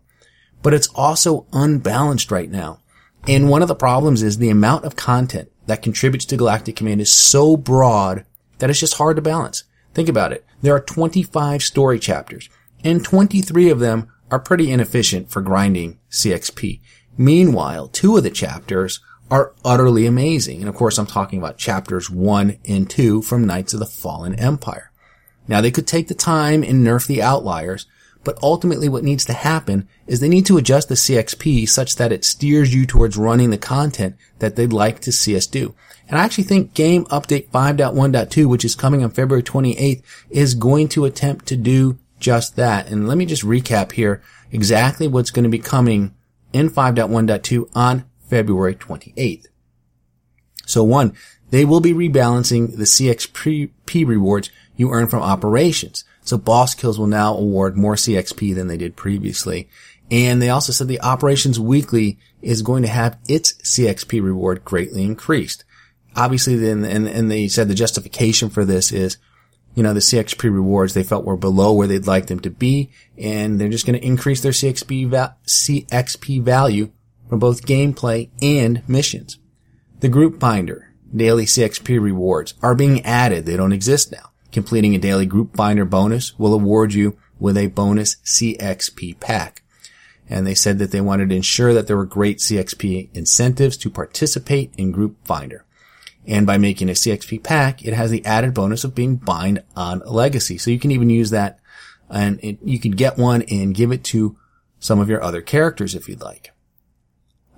But 0.62 0.75
it's 0.75 0.88
also 0.94 1.46
unbalanced 1.52 2.30
right 2.30 2.50
now. 2.50 2.80
And 3.26 3.49
one 3.49 3.62
of 3.62 3.68
the 3.68 3.75
problems 3.75 4.22
is 4.22 4.38
the 4.38 4.50
amount 4.50 4.84
of 4.84 4.96
content 4.96 5.50
that 5.66 5.82
contributes 5.82 6.25
to 6.26 6.37
Galactic 6.37 6.76
Command 6.76 7.00
is 7.00 7.12
so 7.12 7.56
broad 7.56 8.25
that 8.58 8.70
it's 8.70 8.80
just 8.80 8.94
hard 8.94 9.16
to 9.16 9.22
balance. 9.22 9.64
Think 9.94 10.08
about 10.08 10.32
it. 10.32 10.44
There 10.62 10.75
are 10.75 10.80
25 10.80 11.62
story 11.62 11.99
chapters, 11.99 12.49
and 12.84 13.04
23 13.04 13.70
of 13.70 13.80
them 13.80 14.10
are 14.30 14.38
pretty 14.38 14.70
inefficient 14.70 15.30
for 15.30 15.42
grinding 15.42 15.99
CXP. 16.10 16.80
Meanwhile, 17.18 17.88
two 17.88 18.16
of 18.16 18.22
the 18.22 18.30
chapters 18.30 19.00
are 19.30 19.54
utterly 19.64 20.06
amazing. 20.06 20.60
And 20.60 20.68
of 20.68 20.75
course, 20.75 20.99
I'm 20.99 21.06
talking 21.06 21.38
about 21.38 21.58
chapters 21.58 22.10
one 22.10 22.58
and 22.66 22.88
two 22.88 23.22
from 23.22 23.46
Knights 23.46 23.72
of 23.72 23.80
the 23.80 23.87
Fallen 23.87 24.34
Empire. 24.34 24.90
Now 25.46 25.60
they 25.60 25.70
could 25.70 25.87
take 25.87 26.08
the 26.08 26.14
time 26.14 26.62
and 26.62 26.87
nerf 26.87 27.06
the 27.06 27.22
outliers, 27.22 27.87
but 28.22 28.38
ultimately 28.42 28.88
what 28.88 29.04
needs 29.04 29.25
to 29.26 29.32
happen 29.32 29.88
is 30.06 30.20
they 30.20 30.28
need 30.28 30.46
to 30.46 30.58
adjust 30.58 30.88
the 30.88 30.94
CXP 30.94 31.68
such 31.68 31.96
that 31.96 32.12
it 32.12 32.25
steers 32.25 32.75
you 32.75 32.87
towards 32.87 33.16
running 33.16 33.50
the 33.50 33.58
content 33.58 34.16
that 34.40 34.56
they'd 34.56 34.72
like 34.72 35.00
to 35.00 35.12
see 35.12 35.37
us 35.37 35.46
do. 35.46 35.75
And 36.08 36.18
I 36.18 36.25
actually 36.25 36.44
think 36.44 36.75
game 36.75 37.04
update 37.06 37.49
5.1.2, 37.50 38.46
which 38.46 38.64
is 38.64 38.75
coming 38.75 39.02
on 39.02 39.10
February 39.10 39.42
28th, 39.42 40.02
is 40.28 40.54
going 40.54 40.88
to 40.88 41.04
attempt 41.04 41.46
to 41.46 41.56
do 41.56 41.99
just 42.18 42.56
that. 42.56 42.88
And 42.88 43.08
let 43.08 43.16
me 43.16 43.26
just 43.26 43.44
recap 43.44 43.92
here 43.92 44.22
exactly 44.52 45.08
what's 45.08 45.30
going 45.30 45.44
to 45.44 45.49
be 45.49 45.58
coming 45.58 46.14
in 46.52 46.68
5.1.2 46.68 47.70
on 47.75 48.04
February 48.30 48.75
28th. 48.76 49.46
So 50.66 50.84
one, 50.84 51.14
they 51.50 51.64
will 51.64 51.80
be 51.80 51.92
rebalancing 51.92 52.76
the 52.76 52.84
CXP 52.84 54.06
rewards 54.06 54.50
you 54.76 54.92
earn 54.92 55.08
from 55.08 55.22
operations. 55.22 56.04
So 56.22 56.38
boss 56.38 56.75
kills 56.75 56.99
will 56.99 57.08
now 57.08 57.34
award 57.34 57.76
more 57.76 57.96
CXP 57.96 58.54
than 58.54 58.68
they 58.68 58.76
did 58.76 58.96
previously. 58.96 59.68
And 60.10 60.40
they 60.40 60.49
also 60.49 60.72
said 60.72 60.88
the 60.88 61.00
operations 61.00 61.58
weekly 61.58 62.18
is 62.40 62.62
going 62.62 62.82
to 62.82 62.88
have 62.88 63.18
its 63.28 63.54
CXP 63.62 64.22
reward 64.22 64.64
greatly 64.64 65.02
increased. 65.02 65.64
Obviously 66.16 66.56
then, 66.56 66.84
and, 66.84 67.06
and 67.08 67.30
they 67.30 67.49
said 67.49 67.68
the 67.68 67.75
justification 67.75 68.49
for 68.49 68.64
this 68.64 68.92
is, 68.92 69.18
you 69.75 69.82
know, 69.82 69.94
the 69.94 70.00
CXP 70.00 70.42
rewards 70.44 70.94
they 70.94 71.04
felt 71.04 71.25
were 71.25 71.37
below 71.37 71.72
where 71.72 71.87
they'd 71.87 72.06
like 72.06 72.26
them 72.26 72.40
to 72.40 72.50
be, 72.50 72.90
and 73.16 73.60
they're 73.60 73.68
just 73.68 73.87
going 73.87 73.99
to 73.99 74.04
increase 74.04 74.40
their 74.40 74.50
CXP, 74.50 75.08
va- 75.08 75.37
CXP 75.46 76.42
value 76.42 76.90
from 77.30 77.38
both 77.38 77.64
gameplay 77.64 78.28
and 78.42 78.82
missions. 78.88 79.38
The 80.00 80.08
group 80.08 80.40
finder, 80.40 80.92
daily 81.14 81.46
CXP 81.46 82.00
rewards 82.00 82.54
are 82.60 82.75
being 82.75 83.04
added. 83.06 83.46
They 83.46 83.56
don't 83.56 83.72
exist 83.72 84.10
now. 84.10 84.32
Completing 84.50 84.96
a 84.96 84.99
daily 84.99 85.26
group 85.26 85.56
finder 85.56 85.84
bonus 85.84 86.37
will 86.38 86.52
award 86.52 86.92
you 86.92 87.16
with 87.38 87.56
a 87.56 87.68
bonus 87.68 88.16
CXP 88.25 89.20
pack. 89.20 89.62
And 90.28 90.44
they 90.44 90.54
said 90.54 90.78
that 90.80 90.90
they 90.90 91.00
wanted 91.00 91.28
to 91.28 91.37
ensure 91.37 91.72
that 91.72 91.87
there 91.87 91.96
were 91.96 92.04
great 92.04 92.38
CXP 92.38 93.10
incentives 93.14 93.76
to 93.78 93.90
participate 93.90 94.75
in 94.76 94.90
group 94.90 95.16
finder. 95.25 95.64
And 96.26 96.46
by 96.46 96.58
making 96.58 96.88
a 96.88 96.92
CXP 96.92 97.44
pack, 97.44 97.84
it 97.84 97.94
has 97.94 98.10
the 98.10 98.26
added 98.26 98.54
bonus 98.54 98.82
of 98.82 98.94
being 98.94 99.16
bind 99.16 99.62
on 99.76 100.00
legacy. 100.04 100.58
So 100.58 100.70
you 100.70 100.80
can 100.80 100.90
even 100.90 101.10
use 101.10 101.30
that 101.30 101.60
and 102.10 102.40
it, 102.42 102.58
you 102.64 102.80
can 102.80 102.92
get 102.92 103.18
one 103.18 103.42
and 103.42 103.75
give 103.75 103.92
it 103.92 104.02
to 104.04 104.37
some 104.80 104.99
of 104.99 105.08
your 105.08 105.22
other 105.22 105.40
characters 105.40 105.94
if 105.94 106.08
you'd 106.08 106.20
like. 106.20 106.50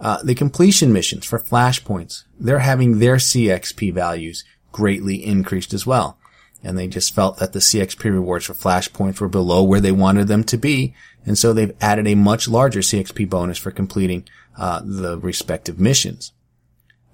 Uh, 0.03 0.21
the 0.25 0.35
completion 0.35 0.93
missions 0.93 1.25
for 1.25 1.39
flashpoints, 1.39 2.25
they're 2.39 2.59
having 2.59 2.99
their 2.99 3.17
CXP 3.17 3.95
values 3.95 4.45
greatly 4.73 5.25
increased 5.25 5.73
as 5.73 5.87
well. 5.87 6.19
And 6.65 6.77
they 6.77 6.89
just 6.89 7.15
felt 7.15 7.39
that 7.39 7.53
the 7.53 7.61
CXP 7.61 8.05
rewards 8.05 8.47
for 8.47 8.55
flashpoints 8.55 9.21
were 9.21 9.29
below 9.29 9.63
where 9.63 9.81
they 9.81 9.93
wanted 9.93 10.27
them 10.27 10.43
to 10.45 10.57
be. 10.57 10.95
And 11.25 11.39
so 11.39 11.53
they've 11.53 11.77
added 11.81 12.09
a 12.09 12.17
much 12.17 12.49
larger 12.49 12.81
CXP 12.81 13.31
bonus 13.31 13.59
for 13.59 13.71
completing 13.71 14.27
uh, 14.59 14.83
the 14.85 15.19
respective 15.19 15.79
missions. 15.79 16.33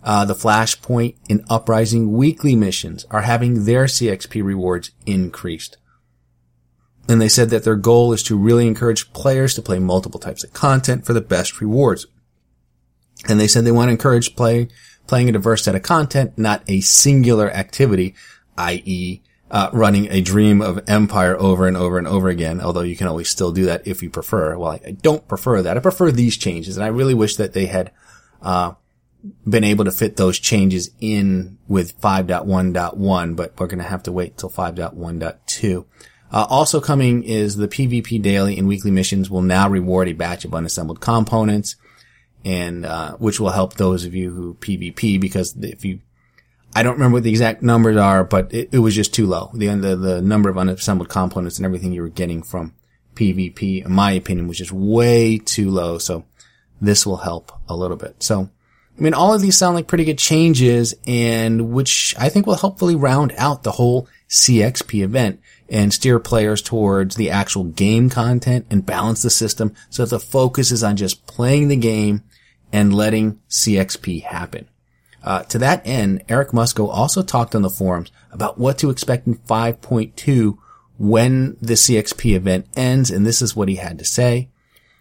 Uh, 0.02 0.24
the 0.24 0.34
Flashpoint 0.34 1.16
and 1.28 1.44
Uprising 1.50 2.12
weekly 2.12 2.56
missions 2.56 3.04
are 3.10 3.22
having 3.22 3.64
their 3.64 3.84
CXP 3.84 4.42
rewards 4.42 4.92
increased. 5.04 5.76
And 7.06 7.20
they 7.20 7.28
said 7.28 7.50
that 7.50 7.64
their 7.64 7.76
goal 7.76 8.12
is 8.12 8.22
to 8.24 8.36
really 8.36 8.66
encourage 8.66 9.12
players 9.12 9.54
to 9.54 9.62
play 9.62 9.78
multiple 9.78 10.20
types 10.20 10.44
of 10.44 10.52
content 10.52 11.04
for 11.04 11.12
the 11.12 11.20
best 11.20 11.60
rewards. 11.60 12.06
And 13.26 13.40
they 13.40 13.48
said 13.48 13.64
they 13.64 13.72
want 13.72 13.88
to 13.88 13.92
encourage 13.92 14.36
play, 14.36 14.68
playing 15.06 15.28
a 15.28 15.32
diverse 15.32 15.64
set 15.64 15.74
of 15.74 15.82
content, 15.82 16.38
not 16.38 16.62
a 16.68 16.80
singular 16.80 17.50
activity, 17.50 18.14
i.e., 18.56 19.22
uh, 19.50 19.70
running 19.72 20.08
a 20.10 20.20
dream 20.20 20.60
of 20.60 20.82
empire 20.86 21.36
over 21.38 21.66
and 21.66 21.76
over 21.76 21.96
and 21.96 22.06
over 22.06 22.28
again, 22.28 22.60
although 22.60 22.82
you 22.82 22.96
can 22.96 23.06
always 23.06 23.30
still 23.30 23.50
do 23.50 23.64
that 23.64 23.86
if 23.86 24.02
you 24.02 24.10
prefer. 24.10 24.56
Well, 24.58 24.72
I, 24.72 24.80
I 24.86 24.90
don't 24.90 25.26
prefer 25.26 25.62
that. 25.62 25.76
I 25.76 25.80
prefer 25.80 26.10
these 26.10 26.36
changes, 26.36 26.76
and 26.76 26.84
I 26.84 26.88
really 26.88 27.14
wish 27.14 27.36
that 27.36 27.54
they 27.54 27.66
had, 27.66 27.90
uh, 28.42 28.74
been 29.48 29.64
able 29.64 29.84
to 29.84 29.90
fit 29.90 30.16
those 30.16 30.38
changes 30.38 30.90
in 31.00 31.58
with 31.66 32.00
5.1.1, 32.00 33.36
but 33.36 33.58
we're 33.58 33.66
going 33.66 33.78
to 33.78 33.84
have 33.84 34.02
to 34.04 34.12
wait 34.12 34.32
until 34.32 34.50
5.1.2. 34.50 35.84
Uh, 36.30 36.46
also 36.48 36.80
coming 36.80 37.24
is 37.24 37.56
the 37.56 37.68
PvP 37.68 38.20
daily 38.20 38.58
and 38.58 38.68
weekly 38.68 38.90
missions 38.90 39.30
will 39.30 39.42
now 39.42 39.68
reward 39.68 40.08
a 40.08 40.12
batch 40.12 40.44
of 40.44 40.54
unassembled 40.54 41.00
components 41.00 41.76
and 42.44 42.86
uh, 42.86 43.12
which 43.16 43.40
will 43.40 43.50
help 43.50 43.74
those 43.74 44.04
of 44.04 44.14
you 44.14 44.30
who 44.30 44.54
PvP 44.54 45.20
because 45.20 45.56
if 45.56 45.84
you, 45.84 46.00
I 46.74 46.82
don't 46.82 46.94
remember 46.94 47.16
what 47.16 47.22
the 47.24 47.30
exact 47.30 47.62
numbers 47.62 47.96
are, 47.96 48.24
but 48.24 48.52
it, 48.52 48.70
it 48.72 48.78
was 48.78 48.94
just 48.94 49.14
too 49.14 49.26
low. 49.26 49.50
The, 49.54 49.68
the 49.74 49.96
the 49.96 50.22
number 50.22 50.48
of 50.48 50.58
unassembled 50.58 51.08
components 51.08 51.58
and 51.58 51.66
everything 51.66 51.92
you 51.92 52.02
were 52.02 52.08
getting 52.08 52.42
from 52.42 52.74
PvP, 53.14 53.84
in 53.84 53.92
my 53.92 54.12
opinion, 54.12 54.48
was 54.48 54.58
just 54.58 54.72
way 54.72 55.38
too 55.38 55.70
low. 55.70 55.98
So 55.98 56.24
this 56.80 57.06
will 57.06 57.18
help 57.18 57.52
a 57.68 57.76
little 57.76 57.96
bit. 57.96 58.22
So. 58.22 58.50
I 58.90 59.00
mean, 59.00 59.14
all 59.14 59.32
of 59.32 59.40
these 59.40 59.56
sound 59.56 59.76
like 59.76 59.86
pretty 59.86 60.04
good 60.04 60.18
changes 60.18 60.92
and 61.06 61.70
which 61.70 62.16
I 62.18 62.28
think 62.28 62.48
will 62.48 62.56
hopefully 62.56 62.96
round 62.96 63.32
out 63.38 63.62
the 63.62 63.70
whole 63.70 64.08
CXP 64.28 65.04
event 65.04 65.40
and 65.68 65.92
steer 65.92 66.18
players 66.18 66.62
towards 66.62 67.16
the 67.16 67.30
actual 67.30 67.64
game 67.64 68.08
content 68.08 68.66
and 68.70 68.86
balance 68.86 69.22
the 69.22 69.30
system 69.30 69.74
so 69.90 70.04
that 70.04 70.10
the 70.10 70.20
focus 70.20 70.70
is 70.70 70.82
on 70.82 70.96
just 70.96 71.26
playing 71.26 71.68
the 71.68 71.76
game 71.76 72.22
and 72.72 72.94
letting 72.94 73.40
CXP 73.48 74.22
happen. 74.24 74.68
Uh, 75.22 75.42
to 75.44 75.58
that 75.58 75.86
end, 75.86 76.22
Eric 76.28 76.50
Musco 76.50 76.88
also 76.88 77.22
talked 77.22 77.54
on 77.54 77.62
the 77.62 77.70
forums 77.70 78.10
about 78.30 78.58
what 78.58 78.78
to 78.78 78.90
expect 78.90 79.26
in 79.26 79.36
5.2 79.36 80.56
when 80.98 81.56
the 81.60 81.74
CXP 81.74 82.34
event 82.34 82.66
ends, 82.76 83.10
and 83.10 83.26
this 83.26 83.42
is 83.42 83.54
what 83.54 83.68
he 83.68 83.76
had 83.76 83.98
to 83.98 84.04
say. 84.04 84.48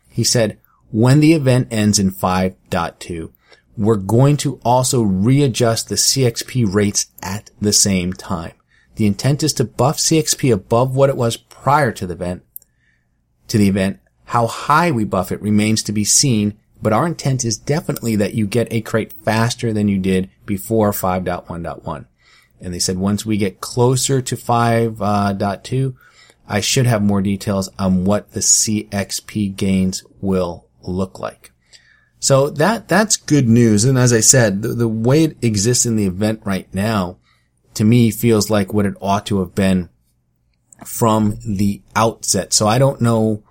He 0.09 0.23
said, 0.23 0.59
when 0.91 1.19
the 1.19 1.33
event 1.33 1.67
ends 1.71 1.99
in 1.99 2.11
5.2, 2.11 3.31
we're 3.77 3.95
going 3.95 4.37
to 4.37 4.59
also 4.63 5.01
readjust 5.01 5.89
the 5.89 5.95
CXP 5.95 6.73
rates 6.73 7.07
at 7.21 7.51
the 7.61 7.73
same 7.73 8.13
time. 8.13 8.53
The 8.97 9.07
intent 9.07 9.41
is 9.41 9.53
to 9.53 9.63
buff 9.63 9.97
CXP 9.97 10.53
above 10.53 10.95
what 10.95 11.09
it 11.09 11.17
was 11.17 11.37
prior 11.37 11.91
to 11.93 12.05
the 12.05 12.13
event, 12.13 12.43
to 13.47 13.57
the 13.57 13.67
event. 13.67 13.99
How 14.25 14.45
high 14.45 14.91
we 14.91 15.05
buff 15.05 15.31
it 15.31 15.41
remains 15.41 15.81
to 15.83 15.91
be 15.91 16.03
seen 16.03 16.57
but 16.81 16.93
our 16.93 17.07
intent 17.07 17.43
is 17.43 17.57
definitely 17.57 18.15
that 18.17 18.33
you 18.33 18.45
get 18.47 18.71
a 18.71 18.81
crate 18.81 19.13
faster 19.13 19.73
than 19.73 19.87
you 19.87 19.97
did 19.97 20.29
before 20.45 20.91
5.1.1. 20.91 22.05
And 22.59 22.73
they 22.73 22.79
said 22.79 22.97
once 22.97 23.25
we 23.25 23.37
get 23.37 23.61
closer 23.61 24.21
to 24.21 24.35
5.2, 24.35 25.89
uh, 25.89 25.97
I 26.47 26.61
should 26.61 26.85
have 26.85 27.03
more 27.03 27.21
details 27.21 27.69
on 27.77 28.05
what 28.05 28.31
the 28.31 28.39
CXP 28.39 29.55
gains 29.55 30.03
will 30.21 30.65
look 30.81 31.19
like. 31.19 31.51
So 32.19 32.49
that, 32.51 32.87
that's 32.87 33.15
good 33.15 33.47
news. 33.47 33.85
And 33.85 33.97
as 33.97 34.13
I 34.13 34.21
said, 34.21 34.61
the, 34.61 34.69
the 34.69 34.87
way 34.87 35.25
it 35.25 35.37
exists 35.41 35.85
in 35.85 35.95
the 35.95 36.05
event 36.05 36.41
right 36.45 36.71
now, 36.73 37.17
to 37.77 37.83
me 37.83 38.11
feels 38.11 38.49
like 38.49 38.73
what 38.73 38.85
it 38.85 38.95
ought 38.99 39.25
to 39.27 39.39
have 39.39 39.55
been 39.55 39.89
from 40.85 41.37
the 41.45 41.81
outset. 41.95 42.53
So 42.53 42.67
I 42.67 42.77
don't 42.77 43.01
know 43.01 43.43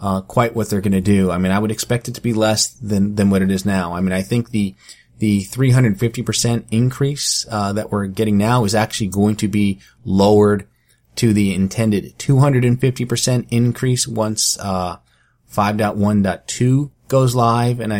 uh, 0.00 0.20
quite 0.22 0.54
what 0.54 0.70
they're 0.70 0.80
going 0.80 0.92
to 0.92 1.00
do. 1.00 1.30
I 1.30 1.38
mean, 1.38 1.52
I 1.52 1.58
would 1.58 1.70
expect 1.70 2.08
it 2.08 2.14
to 2.14 2.20
be 2.20 2.32
less 2.32 2.68
than 2.68 3.14
than 3.16 3.30
what 3.30 3.42
it 3.42 3.50
is 3.50 3.64
now. 3.64 3.94
I 3.94 4.00
mean, 4.00 4.12
I 4.12 4.22
think 4.22 4.50
the 4.50 4.74
the 5.18 5.42
350% 5.42 6.64
increase 6.72 7.46
uh, 7.48 7.72
that 7.74 7.92
we're 7.92 8.08
getting 8.08 8.36
now 8.38 8.64
is 8.64 8.74
actually 8.74 9.06
going 9.06 9.36
to 9.36 9.46
be 9.46 9.78
lowered 10.04 10.66
to 11.14 11.32
the 11.32 11.54
intended 11.54 12.18
250% 12.18 13.46
increase 13.50 14.08
once 14.08 14.58
uh, 14.58 14.96
5.1.2 15.52 16.90
goes 17.06 17.36
live. 17.36 17.78
And 17.78 17.92
I, 17.92 17.98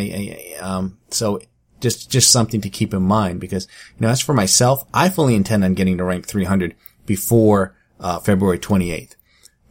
I 0.59 0.61
um, 0.61 0.99
so 1.11 1.41
just 1.83 2.11
just 2.11 2.31
something 2.31 2.63
to 2.63 2.71
keep 2.71 2.95
in 2.95 3.03
mind 3.03 3.41
because 3.41 3.69
you 3.97 4.01
know 4.01 4.09
as 4.09 4.21
for 4.21 4.33
myself, 4.33 4.87
I 4.95 5.11
fully 5.11 5.35
intend 5.35 5.65
on 5.65 5.75
getting 5.75 5.99
to 5.99 6.05
rank 6.05 6.27
300 6.27 6.75
before 7.05 7.77
uh, 8.01 8.21
February 8.21 8.59
28th. 8.59 9.17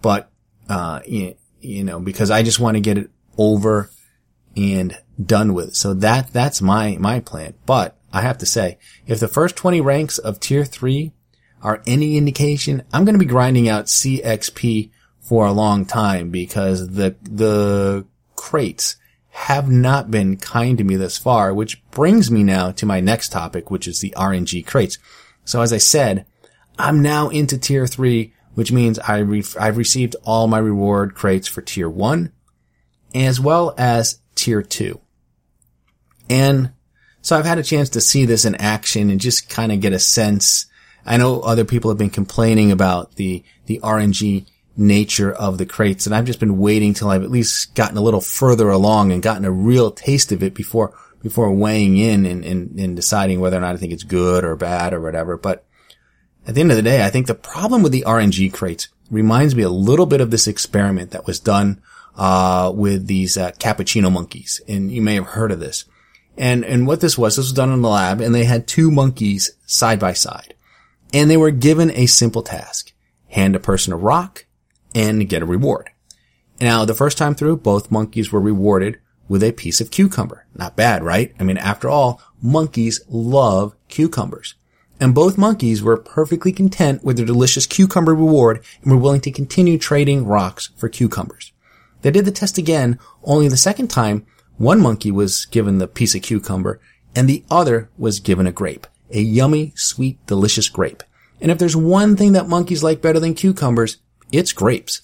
But 0.02 0.30
uh, 0.70 1.00
you 1.08 1.36
you 1.62 1.84
know, 1.84 2.00
because 2.00 2.32
I 2.32 2.44
just 2.44 2.60
want 2.60 2.76
to 2.76 2.82
get 2.82 2.98
it 2.98 3.10
over 3.38 3.90
and 4.58 4.98
done 5.24 5.54
with. 5.54 5.76
So 5.76 5.94
that, 5.96 6.34
that's 6.34 6.62
my, 6.62 6.98
my 7.00 7.20
plan. 7.20 7.54
But 7.66 7.98
I 8.12 8.22
have 8.22 8.38
to 8.40 8.46
say, 8.46 8.78
if 9.08 9.20
the 9.20 9.28
first 9.28 9.56
20 9.56 9.80
ranks 9.82 10.18
of 10.18 10.40
tier 10.40 10.66
three 10.66 11.14
are 11.62 11.82
any 11.86 12.18
indication, 12.18 12.84
I'm 12.92 13.06
going 13.06 13.16
to 13.16 13.20
be 13.20 13.26
grinding 13.26 13.70
out 13.70 13.86
CXP 13.86 14.92
for 15.20 15.46
a 15.46 15.52
long 15.52 15.86
time 15.86 16.30
because 16.32 16.90
the, 16.90 17.16
the 17.22 18.06
crates 18.36 18.98
have 19.32 19.70
not 19.70 20.12
been 20.12 20.38
kind 20.38 20.78
to 20.78 20.84
me 20.84 20.96
thus 20.98 21.18
far, 21.18 21.54
which 21.54 21.82
brings 21.92 22.30
me 22.30 22.44
now 22.44 22.72
to 22.72 22.86
my 22.86 23.00
next 23.00 23.30
topic, 23.30 23.72
which 23.72 23.88
is 23.88 24.00
the 24.00 24.14
RNG 24.18 24.66
crates. 24.66 24.98
So 25.46 25.62
as 25.62 25.72
I 25.72 25.78
said, 25.78 26.26
I'm 26.78 27.02
now 27.02 27.30
into 27.30 27.58
tier 27.58 27.88
three, 27.88 28.34
which 28.56 28.72
means 28.72 29.00
I 29.00 29.20
I've 29.60 29.78
received 29.78 30.16
all 30.24 30.48
my 30.48 30.58
reward 30.58 31.16
crates 31.16 31.48
for 31.48 31.62
tier 31.62 31.90
one, 31.90 32.34
as 33.16 33.40
well 33.40 33.74
as 33.78 34.20
tier 34.36 34.62
two. 34.62 35.00
And 36.30 36.72
so 37.22 37.38
I've 37.38 37.46
had 37.46 37.58
a 37.58 37.64
chance 37.64 37.90
to 37.90 38.02
see 38.02 38.26
this 38.26 38.46
in 38.46 38.56
action 38.56 39.10
and 39.10 39.20
just 39.20 39.50
kind 39.50 39.72
of 39.72 39.80
get 39.80 39.94
a 39.94 40.00
sense. 40.00 40.66
I 41.06 41.18
know 41.18 41.40
other 41.42 41.66
people 41.66 41.90
have 41.90 41.98
been 41.98 42.10
complaining 42.10 42.72
about 42.72 43.16
the, 43.16 43.44
the 43.66 43.80
RNG 43.82 44.46
nature 44.78 45.32
of 45.32 45.58
the 45.58 45.66
crates 45.66 46.06
and 46.06 46.16
I've 46.16 46.26
just 46.26 46.40
been 46.40 46.58
waiting 46.58 46.94
till 46.94 47.10
I've 47.10 47.24
at 47.24 47.32
least 47.32 47.76
gotten 47.76 47.98
a 47.98 48.02
little 48.02 48.22
further 48.22 48.70
along 48.70 49.12
and 49.12 49.22
gotten 49.22 49.46
a 49.46 49.52
real 49.52 49.92
taste 49.92 50.32
of 50.32 50.42
it 50.42 50.54
before, 50.54 50.96
before 51.22 51.54
weighing 51.54 51.98
in 51.98 52.26
and, 52.26 52.44
and, 52.46 52.80
and 52.80 52.96
deciding 52.96 53.40
whether 53.40 53.58
or 53.58 53.62
not 53.62 53.76
I 53.76 53.78
think 53.78 53.92
it's 53.92 54.04
good 54.04 54.44
or 54.44 54.56
bad 54.56 54.94
or 54.94 55.02
whatever. 55.02 55.38
But 55.38 55.66
at 56.48 56.56
the 56.56 56.62
end 56.62 56.72
of 56.72 56.78
the 56.78 56.84
day, 56.84 57.06
I 57.06 57.10
think 57.10 57.28
the 57.28 57.36
problem 57.36 57.84
with 57.84 57.92
the 57.92 58.06
RNG 58.08 58.54
crates 58.54 58.88
reminds 59.10 59.56
me 59.56 59.64
a 59.64 59.70
little 59.70 60.06
bit 60.06 60.22
of 60.22 60.32
this 60.32 60.48
experiment 60.48 61.12
that 61.12 61.28
was 61.28 61.40
done, 61.40 61.82
uh, 62.16 62.72
with 62.74 63.08
these, 63.08 63.38
uh, 63.38 63.52
capuchin 63.60 64.12
monkeys. 64.12 64.62
And 64.68 64.92
you 64.92 65.02
may 65.02 65.16
have 65.16 65.28
heard 65.28 65.52
of 65.52 65.60
this. 65.60 65.86
And, 66.38 66.64
and 66.64 66.88
what 66.88 67.02
this 67.02 67.18
was, 67.18 67.36
this 67.36 67.46
was 67.46 67.54
done 67.54 67.72
in 67.72 67.82
the 67.82 67.90
lab 67.90 68.22
and 68.22 68.34
they 68.34 68.46
had 68.46 68.68
two 68.68 68.90
monkeys 68.90 69.52
side 69.66 70.00
by 70.00 70.14
side 70.14 70.56
and 71.14 71.30
they 71.30 71.38
were 71.38 71.52
given 71.52 71.92
a 71.92 72.06
simple 72.06 72.42
task. 72.42 72.94
Hand 73.30 73.56
a 73.56 73.60
person 73.60 73.94
a 73.94 73.98
rock 73.98 74.46
and 74.94 75.28
get 75.28 75.42
a 75.42 75.46
reward. 75.46 75.90
Now, 76.60 76.86
the 76.86 76.94
first 76.94 77.18
time 77.18 77.36
through, 77.36 77.58
both 77.58 77.92
monkeys 77.92 78.32
were 78.32 78.40
rewarded 78.40 79.00
with 79.28 79.44
a 79.44 79.52
piece 79.52 79.82
of 79.82 79.92
cucumber. 79.92 80.46
Not 80.54 80.76
bad, 80.76 81.04
right? 81.04 81.34
I 81.40 81.44
mean, 81.44 81.58
after 81.58 81.90
all, 81.90 82.22
monkeys 82.42 83.02
love 83.08 83.76
cucumbers. 83.88 84.56
And 85.00 85.16
both 85.16 85.38
monkeys 85.38 85.82
were 85.82 85.98
perfectly 85.98 86.52
content 86.52 87.04
with 87.04 87.18
their 87.18 87.26
delicious 87.26 87.66
cucumber 87.66 88.14
reward 88.14 88.64
and 88.84 88.92
were 88.92 88.98
willing 88.98 89.22
to 89.22 89.32
continue 89.32 89.80
trading 89.80 90.28
rocks 90.28 90.70
for 90.76 90.90
cucumbers. 90.90 91.52
They 92.04 92.12
did 92.12 92.26
the 92.26 92.32
test 92.32 92.58
again, 92.58 93.00
only 93.24 93.48
the 93.48 93.58
second 93.58 93.88
time, 93.88 94.26
one 94.58 94.80
monkey 94.80 95.10
was 95.10 95.46
given 95.46 95.80
the 95.80 95.88
piece 95.88 96.14
of 96.14 96.22
cucumber 96.22 96.80
and 97.16 97.28
the 97.28 97.44
other 97.50 97.90
was 97.98 98.20
given 98.20 98.46
a 98.46 98.52
grape. 98.52 98.86
A 99.10 99.22
yummy, 99.22 99.74
sweet, 99.76 100.24
delicious 100.28 100.70
grape. 100.70 101.04
And 101.42 101.50
if 101.50 101.58
there's 101.58 101.76
one 101.76 102.16
thing 102.16 102.34
that 102.34 102.48
monkeys 102.48 102.84
like 102.84 103.02
better 103.02 103.20
than 103.20 103.34
cucumbers, 103.34 103.98
it's 104.32 104.54
grapes. 104.54 105.02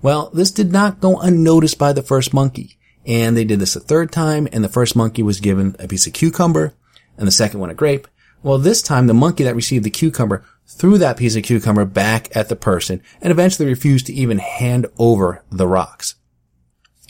Well, 0.00 0.30
this 0.34 0.50
did 0.50 0.72
not 0.72 1.00
go 1.00 1.18
unnoticed 1.18 1.78
by 1.78 1.92
the 1.92 2.02
first 2.02 2.34
monkey. 2.34 2.78
And 3.06 3.36
they 3.36 3.44
did 3.44 3.58
this 3.58 3.76
a 3.76 3.80
third 3.80 4.12
time, 4.12 4.48
and 4.52 4.62
the 4.62 4.68
first 4.68 4.94
monkey 4.94 5.22
was 5.22 5.40
given 5.40 5.74
a 5.78 5.88
piece 5.88 6.06
of 6.06 6.12
cucumber, 6.12 6.74
and 7.16 7.26
the 7.26 7.32
second 7.32 7.60
one 7.60 7.70
a 7.70 7.74
grape. 7.74 8.06
Well, 8.42 8.58
this 8.58 8.82
time 8.82 9.06
the 9.06 9.14
monkey 9.14 9.44
that 9.44 9.56
received 9.56 9.84
the 9.84 9.90
cucumber 9.90 10.44
threw 10.66 10.98
that 10.98 11.16
piece 11.16 11.36
of 11.36 11.42
cucumber 11.42 11.84
back 11.84 12.34
at 12.36 12.48
the 12.48 12.56
person, 12.56 13.02
and 13.20 13.30
eventually 13.30 13.68
refused 13.68 14.06
to 14.06 14.12
even 14.12 14.38
hand 14.38 14.86
over 14.98 15.42
the 15.50 15.66
rocks. 15.66 16.14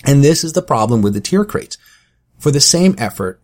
And 0.04 0.24
this 0.24 0.44
is 0.44 0.54
the 0.54 0.62
problem 0.62 1.02
with 1.02 1.14
the 1.14 1.20
tier 1.20 1.44
crates. 1.44 1.78
For 2.38 2.50
the 2.50 2.60
same 2.60 2.94
effort, 2.98 3.40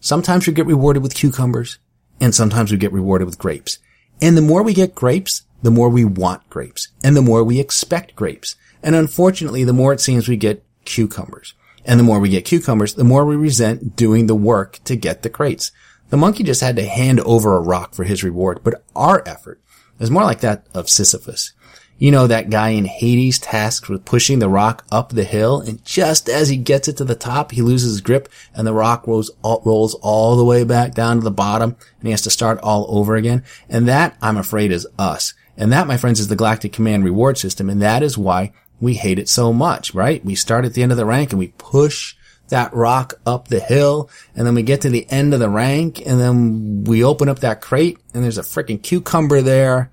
sometimes 0.00 0.46
we 0.46 0.52
get 0.52 0.66
rewarded 0.66 1.02
with 1.02 1.14
cucumbers, 1.14 1.78
and 2.20 2.34
sometimes 2.34 2.70
we 2.70 2.76
get 2.78 2.92
rewarded 2.92 3.26
with 3.26 3.38
grapes. 3.38 3.78
And 4.20 4.36
the 4.36 4.42
more 4.42 4.62
we 4.62 4.74
get 4.74 4.94
grapes, 4.94 5.42
the 5.62 5.70
more 5.70 5.88
we 5.88 6.04
want 6.04 6.48
grapes 6.50 6.88
and 7.02 7.16
the 7.16 7.22
more 7.22 7.42
we 7.42 7.60
expect 7.60 8.14
grapes. 8.16 8.56
And 8.82 8.94
unfortunately, 8.94 9.64
the 9.64 9.72
more 9.72 9.92
it 9.92 10.00
seems 10.00 10.28
we 10.28 10.36
get 10.36 10.64
cucumbers. 10.84 11.54
And 11.84 11.98
the 11.98 12.04
more 12.04 12.20
we 12.20 12.28
get 12.28 12.44
cucumbers, 12.44 12.94
the 12.94 13.04
more 13.04 13.24
we 13.24 13.36
resent 13.36 13.96
doing 13.96 14.26
the 14.26 14.34
work 14.34 14.80
to 14.84 14.96
get 14.96 15.22
the 15.22 15.30
crates. 15.30 15.72
The 16.10 16.16
monkey 16.16 16.44
just 16.44 16.60
had 16.60 16.76
to 16.76 16.84
hand 16.84 17.20
over 17.20 17.56
a 17.56 17.60
rock 17.60 17.94
for 17.94 18.04
his 18.04 18.22
reward, 18.22 18.60
but 18.62 18.84
our 18.94 19.22
effort 19.26 19.60
is 19.98 20.10
more 20.10 20.24
like 20.24 20.40
that 20.40 20.66
of 20.74 20.90
Sisyphus. 20.90 21.52
You 21.98 22.10
know, 22.10 22.26
that 22.26 22.50
guy 22.50 22.70
in 22.70 22.84
Hades 22.84 23.38
tasked 23.38 23.88
with 23.88 24.04
pushing 24.04 24.40
the 24.40 24.48
rock 24.48 24.84
up 24.90 25.10
the 25.10 25.24
hill, 25.24 25.60
and 25.60 25.84
just 25.84 26.28
as 26.28 26.48
he 26.48 26.56
gets 26.56 26.88
it 26.88 26.96
to 26.96 27.04
the 27.04 27.14
top, 27.14 27.52
he 27.52 27.62
loses 27.62 27.92
his 27.92 28.00
grip, 28.00 28.28
and 28.54 28.66
the 28.66 28.72
rock 28.72 29.06
rolls 29.06 29.30
all, 29.42 29.62
rolls 29.64 29.94
all 30.02 30.36
the 30.36 30.44
way 30.44 30.64
back 30.64 30.94
down 30.94 31.16
to 31.16 31.22
the 31.22 31.30
bottom, 31.30 31.76
and 31.98 32.06
he 32.06 32.10
has 32.10 32.22
to 32.22 32.30
start 32.30 32.58
all 32.58 32.86
over 32.88 33.14
again. 33.14 33.44
And 33.68 33.86
that, 33.86 34.16
I'm 34.20 34.36
afraid, 34.36 34.72
is 34.72 34.86
us. 34.98 35.32
And 35.56 35.72
that, 35.72 35.86
my 35.86 35.96
friends, 35.96 36.20
is 36.20 36.28
the 36.28 36.36
Galactic 36.36 36.72
Command 36.72 37.04
reward 37.04 37.38
system. 37.38 37.68
And 37.68 37.82
that 37.82 38.02
is 38.02 38.16
why 38.16 38.52
we 38.80 38.94
hate 38.94 39.18
it 39.18 39.28
so 39.28 39.52
much, 39.52 39.94
right? 39.94 40.24
We 40.24 40.34
start 40.34 40.64
at 40.64 40.74
the 40.74 40.82
end 40.82 40.92
of 40.92 40.98
the 40.98 41.06
rank 41.06 41.32
and 41.32 41.38
we 41.38 41.48
push 41.58 42.16
that 42.48 42.74
rock 42.74 43.14
up 43.24 43.48
the 43.48 43.60
hill 43.60 44.10
and 44.34 44.46
then 44.46 44.54
we 44.54 44.62
get 44.62 44.82
to 44.82 44.90
the 44.90 45.08
end 45.10 45.32
of 45.32 45.40
the 45.40 45.48
rank 45.48 46.04
and 46.04 46.20
then 46.20 46.84
we 46.84 47.04
open 47.04 47.28
up 47.28 47.38
that 47.38 47.60
crate 47.60 47.98
and 48.12 48.22
there's 48.22 48.38
a 48.38 48.42
freaking 48.42 48.82
cucumber 48.82 49.40
there. 49.40 49.90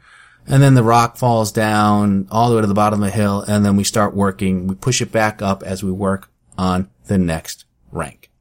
And 0.48 0.64
then 0.64 0.74
the 0.74 0.84
rock 0.84 1.18
falls 1.18 1.52
down 1.52 2.28
all 2.32 2.50
the 2.50 2.56
way 2.56 2.62
to 2.62 2.68
the 2.68 2.74
bottom 2.74 3.04
of 3.04 3.12
the 3.12 3.16
hill 3.16 3.46
and 3.48 3.64
then 3.64 3.76
we 3.76 3.84
start 3.84 4.16
working. 4.16 4.66
We 4.68 4.76
push 4.76 5.02
it 5.02 5.12
back 5.12 5.42
up 5.42 5.62
as 5.62 5.84
we 5.84 5.92
work 5.92 6.32
on 6.58 6.90
the 7.06 7.18
next 7.20 7.66
rank. 7.92 8.32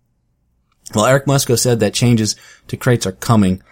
Well, 0.94 1.04
Eric 1.04 1.26
Musco 1.26 1.58
said 1.58 1.80
that 1.80 1.92
changes 1.92 2.36
to 2.68 2.78
crates 2.78 3.06
are 3.06 3.12
coming, 3.12 3.62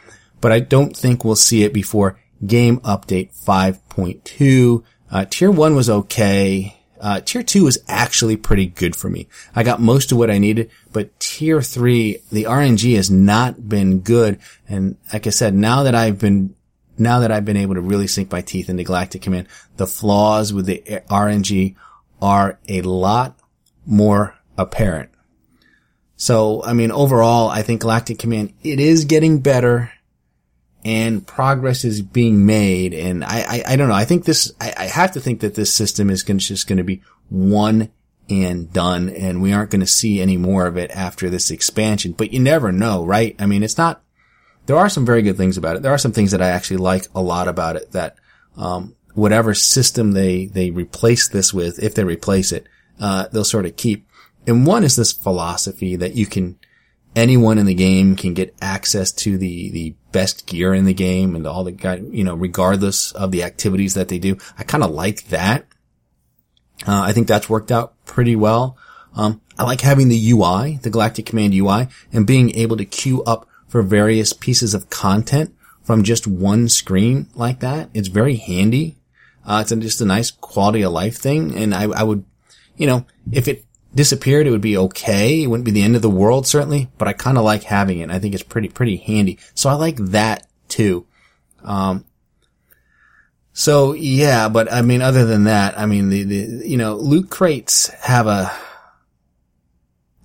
but 0.43 0.53
I 0.53 0.61
don't 0.61 0.95
think 0.95 1.25
we'll 1.25 1.37
see 1.37 1.65
it 1.65 1.73
before 1.73 2.19
game 2.45 2.81
update 2.81 3.35
5.2. 3.45 4.85
Uh, 5.11 5.25
tier 5.29 5.51
one 5.51 5.75
was 5.77 5.89
okay. 5.89 6.77
Uh, 7.01 7.21
tier 7.21 7.43
two 7.43 7.65
was 7.65 7.79
actually 7.89 8.37
pretty 8.37 8.67
good 8.67 8.97
for 8.97 9.09
me. 9.09 9.29
I 9.55 9.63
got 9.63 9.81
most 9.81 10.13
of 10.13 10.19
what 10.19 10.31
I 10.31 10.39
needed, 10.39 10.71
but 10.93 11.19
tier 11.21 11.61
three, 11.61 12.19
the 12.33 12.45
RNG 12.45 12.97
has 12.97 13.11
not 13.11 13.69
been 13.69 14.01
good. 14.01 14.39
And 14.69 14.97
like 15.13 15.27
I 15.27 15.31
said, 15.31 15.55
now 15.55 15.83
that 15.85 15.95
I've 15.95 16.19
been, 16.19 16.55
now 16.99 17.21
that 17.21 17.31
I've 17.31 17.45
been 17.45 17.59
able 17.59 17.75
to 17.75 17.81
really 17.81 18.07
sink 18.07 18.33
my 18.33 18.41
teeth 18.41 18.71
into 18.71 18.83
Galactic 18.83 19.23
Command, 19.23 19.47
the 19.77 19.87
flaws 19.87 20.53
with 20.53 20.67
the 20.67 20.83
RNG 21.11 21.77
are 22.23 22.59
a 22.69 22.81
lot 22.83 23.39
more 23.85 24.35
apparent. 24.57 25.11
So, 26.17 26.63
I 26.65 26.73
mean, 26.73 26.91
overall, 26.91 27.51
I 27.51 27.61
think 27.61 27.83
Galactic 27.83 28.19
Command, 28.19 28.55
it 28.63 28.81
is 28.81 29.05
getting 29.05 29.41
better 29.41 29.93
and 30.87 31.27
progress 31.27 31.85
is 31.85 32.01
being 32.01 32.47
made. 32.47 32.95
And 32.95 33.25
I, 33.25 33.41
I, 33.41 33.63
I 33.73 33.77
don't 33.77 33.89
know. 33.89 33.95
I 33.95 34.05
think 34.05 34.25
this, 34.25 34.53
I, 34.61 34.73
I, 34.77 34.85
have 34.85 35.11
to 35.13 35.21
think 35.21 35.41
that 35.41 35.57
this 35.57 35.75
system 35.75 36.11
is 36.11 36.23
to 36.23 36.35
just 36.35 36.69
going 36.69 36.79
to 36.79 36.85
be 36.85 37.03
one 37.29 37.91
and 38.31 38.73
done 38.73 39.09
and 39.09 39.43
we 39.43 39.53
aren't 39.53 39.73
going 39.73 39.81
to 39.81 39.87
see 39.89 40.21
any 40.21 40.37
more 40.37 40.65
of 40.65 40.77
it 40.77 40.93
after 40.93 41.29
this 41.29 41.51
expansion, 41.51 42.13
but 42.13 42.33
you 42.33 42.39
never 42.39 42.71
know, 42.71 43.05
right? 43.05 43.35
I 43.41 43.47
mean, 43.47 43.65
it's 43.65 43.77
not, 43.77 44.01
there 44.67 44.77
are 44.77 44.89
some 44.89 45.05
very 45.05 45.23
good 45.23 45.37
things 45.37 45.57
about 45.57 45.75
it. 45.75 45.83
There 45.83 45.93
are 45.93 45.99
some 45.99 46.13
things 46.13 46.31
that 46.31 46.43
I 46.43 46.51
actually 46.51 46.77
like 46.77 47.09
a 47.17 47.21
lot 47.21 47.49
about 47.49 47.75
it 47.75 47.91
that, 47.91 48.15
um, 48.57 48.95
whatever 49.15 49.55
system 49.55 50.13
they, 50.13 50.47
they 50.47 50.71
replace 50.71 51.29
this 51.29 51.53
with, 51.53 51.83
if 51.83 51.97
they 51.97 52.05
replace 52.05 52.53
it, 52.53 52.65
uh, 53.01 53.27
they'll 53.33 53.43
sort 53.43 53.67
of 53.67 53.77
keep. 53.77 54.09
And 54.47 54.65
one 54.65 54.85
is 54.85 54.95
this 54.95 55.13
philosophy 55.13 55.97
that 55.97 56.15
you 56.15 56.27
can, 56.27 56.61
anyone 57.17 57.57
in 57.57 57.67
the 57.67 57.75
game 57.75 58.15
can 58.15 58.35
get 58.35 58.55
access 58.61 59.11
to 59.11 59.39
the, 59.39 59.71
the 59.71 59.95
best 60.13 60.47
gear 60.47 60.75
in 60.75 60.85
the 60.85 60.95
game 60.95 61.35
and 61.35 61.47
all 61.47 61.65
the 61.65 61.73
guy, 61.73 61.97
you 61.97 62.23
know, 62.23 62.35
regardless 62.35 63.11
of 63.13 63.33
the 63.33 63.43
activities 63.43 63.95
that 63.95 64.09
they 64.09 64.19
do. 64.19 64.37
I 64.59 64.63
kind 64.63 64.85
of 64.85 64.91
like 64.91 65.25
that. 65.29 65.67
Uh, 66.87 67.01
I 67.01 67.13
think 67.13 67.27
that's 67.27 67.49
worked 67.49 67.73
out 67.73 67.95
pretty 68.05 68.37
well. 68.37 68.77
Um, 69.15 69.41
I 69.59 69.65
like 69.65 69.81
having 69.81 70.09
the 70.09 70.31
UI, 70.31 70.79
the 70.83 70.91
Galactic 70.91 71.25
Command 71.25 71.55
UI, 71.55 71.89
and 72.13 72.27
being 72.27 72.55
able 72.55 72.77
to 72.77 72.85
queue 72.85 73.25
up 73.25 73.49
for 73.67 73.81
various 73.83 74.35
pieces 74.35 74.75
of 74.75 74.91
content 74.91 75.55
from 75.83 76.03
just 76.03 76.27
one 76.27 76.69
screen 76.69 77.29
like 77.35 77.61
that. 77.61 77.89
It's 77.95 78.09
very 78.09 78.37
handy. 78.37 78.99
Uh, 79.45 79.65
it's 79.67 79.75
just 79.83 80.01
a 80.01 80.05
nice 80.05 80.31
quality 80.31 80.83
of 80.83 80.93
life 80.93 81.17
thing. 81.17 81.57
And 81.57 81.75
I, 81.75 81.85
I 81.85 82.03
would, 82.03 82.25
you 82.77 82.87
know, 82.87 83.07
if 83.33 83.49
it 83.49 83.65
disappeared, 83.97 84.47
it 84.47 84.51
would 84.51 84.61
be 84.61 84.77
okay. 84.77 85.43
It 85.43 85.47
wouldn't 85.49 85.65
be 85.65 85.73
the 85.73 85.83
end 85.83 85.97
of 85.97 86.03
the 86.03 86.11
world, 86.11 86.47
certainly, 86.47 86.89
but 86.99 87.09
I 87.09 87.15
kind 87.15 87.39
of 87.39 87.45
like 87.45 87.65
having 87.65 87.99
it. 87.99 88.11
I 88.11 88.19
think 88.19 88.35
it's 88.35 88.45
pretty, 88.45 88.69
pretty 88.69 88.97
handy. 88.97 89.39
So 89.55 89.71
I 89.71 89.73
like 89.73 89.97
that 89.97 90.47
too. 90.69 91.07
Um, 91.65 92.05
so 93.55 93.95
yeah, 93.95 94.51
but 94.51 94.71
I 94.71 94.83
mean, 94.83 95.01
other 95.01 95.25
than 95.25 95.45
that, 95.45 95.79
I 95.79 95.87
mean, 95.87 96.11
the, 96.11 96.23
the, 96.25 96.69
you 96.69 96.77
know, 96.77 96.97
loot 96.97 97.31
crates 97.31 97.89
have 97.89 98.27
a, 98.27 98.53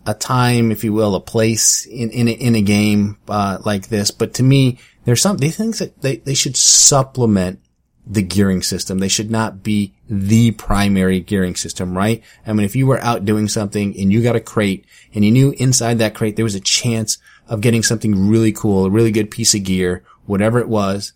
a 0.05 0.13
time, 0.13 0.71
if 0.71 0.83
you 0.83 0.91
will, 0.91 1.15
a 1.15 1.21
place 1.21 1.85
in, 1.85 2.09
in 2.09 2.27
a, 2.27 2.31
in 2.31 2.55
a 2.55 2.61
game, 2.61 3.17
uh, 3.29 3.59
like 3.63 3.87
this. 3.87 4.11
But 4.11 4.33
to 4.35 4.43
me, 4.43 4.79
there's 5.05 5.21
some, 5.21 5.37
these 5.37 5.55
things 5.55 5.79
that 5.79 6.01
they, 6.01 6.17
they 6.17 6.33
should 6.33 6.57
supplement 6.57 7.60
the 8.05 8.21
gearing 8.21 8.61
system. 8.61 8.99
They 8.99 9.07
should 9.07 9.31
not 9.31 9.63
be 9.63 9.93
the 10.09 10.51
primary 10.51 11.19
gearing 11.19 11.55
system, 11.55 11.95
right? 11.97 12.23
I 12.45 12.53
mean, 12.53 12.65
if 12.65 12.75
you 12.75 12.87
were 12.87 12.99
out 13.01 13.25
doing 13.25 13.47
something 13.47 13.97
and 13.97 14.11
you 14.11 14.23
got 14.23 14.35
a 14.35 14.41
crate 14.41 14.85
and 15.13 15.23
you 15.23 15.31
knew 15.31 15.51
inside 15.57 15.99
that 15.99 16.15
crate 16.15 16.35
there 16.35 16.45
was 16.45 16.55
a 16.55 16.59
chance 16.59 17.17
of 17.47 17.61
getting 17.61 17.83
something 17.83 18.29
really 18.29 18.51
cool, 18.51 18.85
a 18.85 18.89
really 18.89 19.11
good 19.11 19.31
piece 19.31 19.53
of 19.53 19.63
gear, 19.63 20.03
whatever 20.25 20.59
it 20.59 20.67
was, 20.67 21.13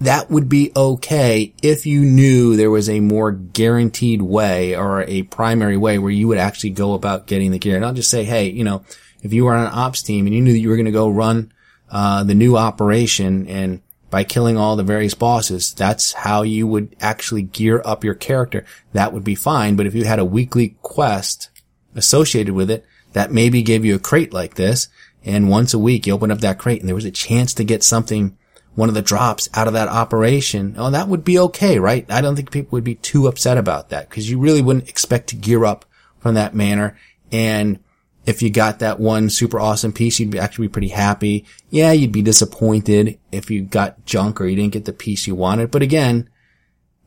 that 0.00 0.30
would 0.30 0.48
be 0.48 0.72
okay 0.74 1.54
if 1.62 1.86
you 1.86 2.00
knew 2.00 2.56
there 2.56 2.70
was 2.70 2.88
a 2.88 3.00
more 3.00 3.32
guaranteed 3.32 4.22
way 4.22 4.76
or 4.76 5.02
a 5.02 5.22
primary 5.24 5.76
way 5.76 5.98
where 5.98 6.10
you 6.10 6.28
would 6.28 6.38
actually 6.38 6.70
go 6.70 6.94
about 6.94 7.26
getting 7.26 7.50
the 7.50 7.58
gear. 7.58 7.76
And 7.76 7.84
I'll 7.84 7.94
just 7.94 8.10
say, 8.10 8.24
hey, 8.24 8.48
you 8.48 8.64
know, 8.64 8.84
if 9.22 9.32
you 9.32 9.44
were 9.44 9.54
on 9.54 9.66
an 9.66 9.72
ops 9.72 10.02
team 10.02 10.26
and 10.26 10.34
you 10.34 10.42
knew 10.42 10.52
that 10.52 10.58
you 10.58 10.68
were 10.68 10.76
going 10.76 10.86
to 10.86 10.92
go 10.92 11.08
run, 11.08 11.52
uh, 11.90 12.24
the 12.24 12.34
new 12.34 12.56
operation 12.56 13.46
and 13.46 13.80
by 14.14 14.22
killing 14.22 14.56
all 14.56 14.76
the 14.76 14.84
various 14.84 15.14
bosses, 15.14 15.74
that's 15.74 16.12
how 16.12 16.42
you 16.42 16.68
would 16.68 16.94
actually 17.00 17.42
gear 17.42 17.82
up 17.84 18.04
your 18.04 18.14
character. 18.14 18.64
That 18.92 19.12
would 19.12 19.24
be 19.24 19.34
fine. 19.34 19.74
But 19.74 19.88
if 19.88 19.94
you 19.96 20.04
had 20.04 20.20
a 20.20 20.24
weekly 20.24 20.76
quest 20.82 21.50
associated 21.96 22.54
with 22.54 22.70
it 22.70 22.86
that 23.12 23.32
maybe 23.32 23.60
gave 23.60 23.84
you 23.84 23.96
a 23.96 23.98
crate 23.98 24.32
like 24.32 24.54
this, 24.54 24.86
and 25.24 25.50
once 25.50 25.74
a 25.74 25.80
week 25.80 26.06
you 26.06 26.12
open 26.12 26.30
up 26.30 26.38
that 26.42 26.60
crate 26.60 26.78
and 26.78 26.88
there 26.88 26.94
was 26.94 27.04
a 27.04 27.10
chance 27.10 27.54
to 27.54 27.64
get 27.64 27.82
something 27.82 28.38
one 28.76 28.88
of 28.88 28.94
the 28.94 29.02
drops 29.02 29.48
out 29.52 29.66
of 29.66 29.72
that 29.72 29.88
operation, 29.88 30.76
oh, 30.78 30.92
that 30.92 31.08
would 31.08 31.24
be 31.24 31.40
okay, 31.40 31.80
right? 31.80 32.08
I 32.08 32.20
don't 32.20 32.36
think 32.36 32.52
people 32.52 32.76
would 32.76 32.84
be 32.84 32.94
too 32.94 33.26
upset 33.26 33.58
about 33.58 33.88
that 33.88 34.08
because 34.08 34.30
you 34.30 34.38
really 34.38 34.62
wouldn't 34.62 34.88
expect 34.88 35.30
to 35.30 35.36
gear 35.36 35.64
up 35.64 35.84
from 36.20 36.36
that 36.36 36.54
manner. 36.54 36.96
And 37.32 37.80
if 38.26 38.42
you 38.42 38.50
got 38.50 38.78
that 38.78 38.98
one 38.98 39.28
super 39.28 39.60
awesome 39.60 39.92
piece, 39.92 40.18
you'd 40.18 40.34
actually 40.36 40.68
be 40.68 40.72
pretty 40.72 40.88
happy. 40.88 41.44
Yeah, 41.70 41.92
you'd 41.92 42.12
be 42.12 42.22
disappointed 42.22 43.18
if 43.30 43.50
you 43.50 43.62
got 43.62 44.04
junk 44.06 44.40
or 44.40 44.46
you 44.46 44.56
didn't 44.56 44.72
get 44.72 44.86
the 44.86 44.92
piece 44.92 45.26
you 45.26 45.34
wanted. 45.34 45.70
But 45.70 45.82
again, 45.82 46.30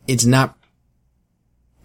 it's 0.08 0.26
not 0.26 0.58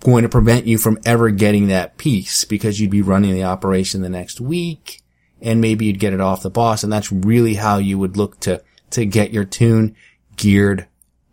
going 0.01 0.23
to 0.23 0.29
prevent 0.29 0.67
you 0.67 0.79
from 0.79 0.99
ever 1.05 1.31
getting 1.31 1.69
that 1.69 1.97
piece 1.97 2.45
because 2.45 2.81
you'd 2.81 2.91
be 2.91 3.03
running 3.03 3.33
the 3.33 3.45
operation 3.45 4.03
the 4.03 4.09
next 4.09 4.41
week 4.41 5.01
and 5.41 5.61
maybe 5.61 5.87
you'd 5.87 5.99
get 5.99 6.13
it 6.13 6.21
off 6.21 6.43
the 6.43 6.51
boss. 6.51 6.83
And 6.83 6.93
that's 6.93 7.13
really 7.13 7.55
how 7.55 7.79
you 7.79 7.99
would 7.99 8.17
look 8.17 8.39
to 8.41 8.63
to 8.91 9.07
get 9.07 9.33
your 9.33 9.45
tune 9.45 9.97
geared 10.37 10.87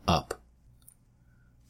up. 0.07 0.39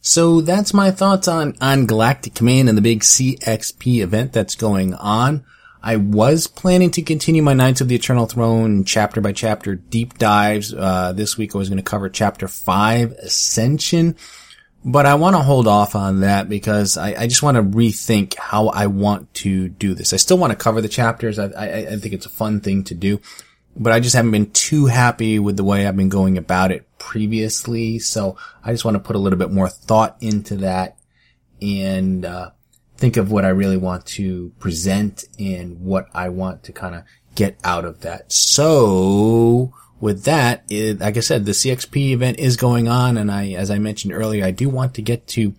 So 0.01 0.41
that's 0.41 0.73
my 0.73 0.91
thoughts 0.91 1.27
on, 1.27 1.55
on 1.59 1.85
Galactic 1.85 2.33
Command 2.33 2.69
and 2.69 2.77
the 2.77 2.81
big 2.81 3.01
CXP 3.01 4.01
event 4.01 4.31
that's 4.31 4.55
going 4.55 4.93
on. 4.93 5.43
I 5.81 5.95
was 5.95 6.47
planning 6.47 6.91
to 6.91 7.01
continue 7.01 7.41
my 7.41 7.53
Knights 7.53 7.79
of 7.79 7.87
the 7.87 7.95
Eternal 7.95 8.25
Throne 8.25 8.83
chapter 8.83 9.21
by 9.21 9.31
chapter 9.31 9.75
deep 9.75 10.17
dives. 10.17 10.73
Uh, 10.73 11.13
this 11.13 11.37
week 11.37 11.55
I 11.55 11.57
was 11.57 11.69
going 11.69 11.77
to 11.77 11.83
cover 11.83 12.09
chapter 12.09 12.49
five, 12.49 13.13
Ascension, 13.13 14.17
but 14.83 15.05
I 15.05 15.15
want 15.15 15.37
to 15.37 15.41
hold 15.41 15.67
off 15.67 15.95
on 15.95 16.19
that 16.19 16.49
because 16.49 16.97
I, 16.97 17.13
I, 17.13 17.27
just 17.27 17.43
want 17.43 17.55
to 17.55 17.63
rethink 17.63 18.37
how 18.37 18.67
I 18.67 18.87
want 18.87 19.33
to 19.35 19.69
do 19.69 19.93
this. 19.93 20.11
I 20.11 20.17
still 20.17 20.37
want 20.37 20.51
to 20.51 20.57
cover 20.57 20.81
the 20.81 20.89
chapters. 20.89 21.39
I, 21.39 21.45
I, 21.47 21.77
I 21.91 21.97
think 21.97 22.13
it's 22.13 22.25
a 22.25 22.29
fun 22.29 22.59
thing 22.59 22.83
to 22.85 22.93
do, 22.93 23.21
but 23.73 23.93
I 23.93 24.01
just 24.01 24.15
haven't 24.15 24.31
been 24.31 24.51
too 24.51 24.87
happy 24.87 25.39
with 25.39 25.55
the 25.55 25.63
way 25.63 25.87
I've 25.87 25.97
been 25.97 26.09
going 26.09 26.37
about 26.37 26.73
it 26.73 26.85
previously. 26.97 27.99
So 27.99 28.35
I 28.65 28.73
just 28.73 28.83
want 28.83 28.95
to 28.95 28.99
put 28.99 29.15
a 29.15 29.19
little 29.19 29.39
bit 29.39 29.51
more 29.51 29.69
thought 29.69 30.17
into 30.19 30.57
that 30.57 30.97
and, 31.61 32.25
uh, 32.25 32.51
think 32.99 33.17
of 33.17 33.31
what 33.31 33.45
I 33.45 33.49
really 33.49 33.77
want 33.77 34.05
to 34.07 34.51
present 34.59 35.23
and 35.39 35.79
what 35.79 36.07
I 36.13 36.29
want 36.29 36.63
to 36.63 36.73
kind 36.73 36.95
of 36.95 37.03
get 37.33 37.57
out 37.63 37.85
of 37.85 38.01
that. 38.01 38.31
So 38.31 39.73
with 39.99 40.23
that, 40.23 40.63
it, 40.69 40.99
like 40.99 41.17
I 41.17 41.21
said, 41.21 41.45
the 41.45 41.53
CXP 41.53 42.11
event 42.11 42.39
is 42.39 42.57
going 42.57 42.87
on. 42.87 43.17
And 43.17 43.31
I, 43.31 43.51
as 43.51 43.71
I 43.71 43.79
mentioned 43.79 44.13
earlier, 44.13 44.45
I 44.45 44.51
do 44.51 44.69
want 44.69 44.95
to 44.95 45.01
get 45.01 45.27
to 45.29 45.53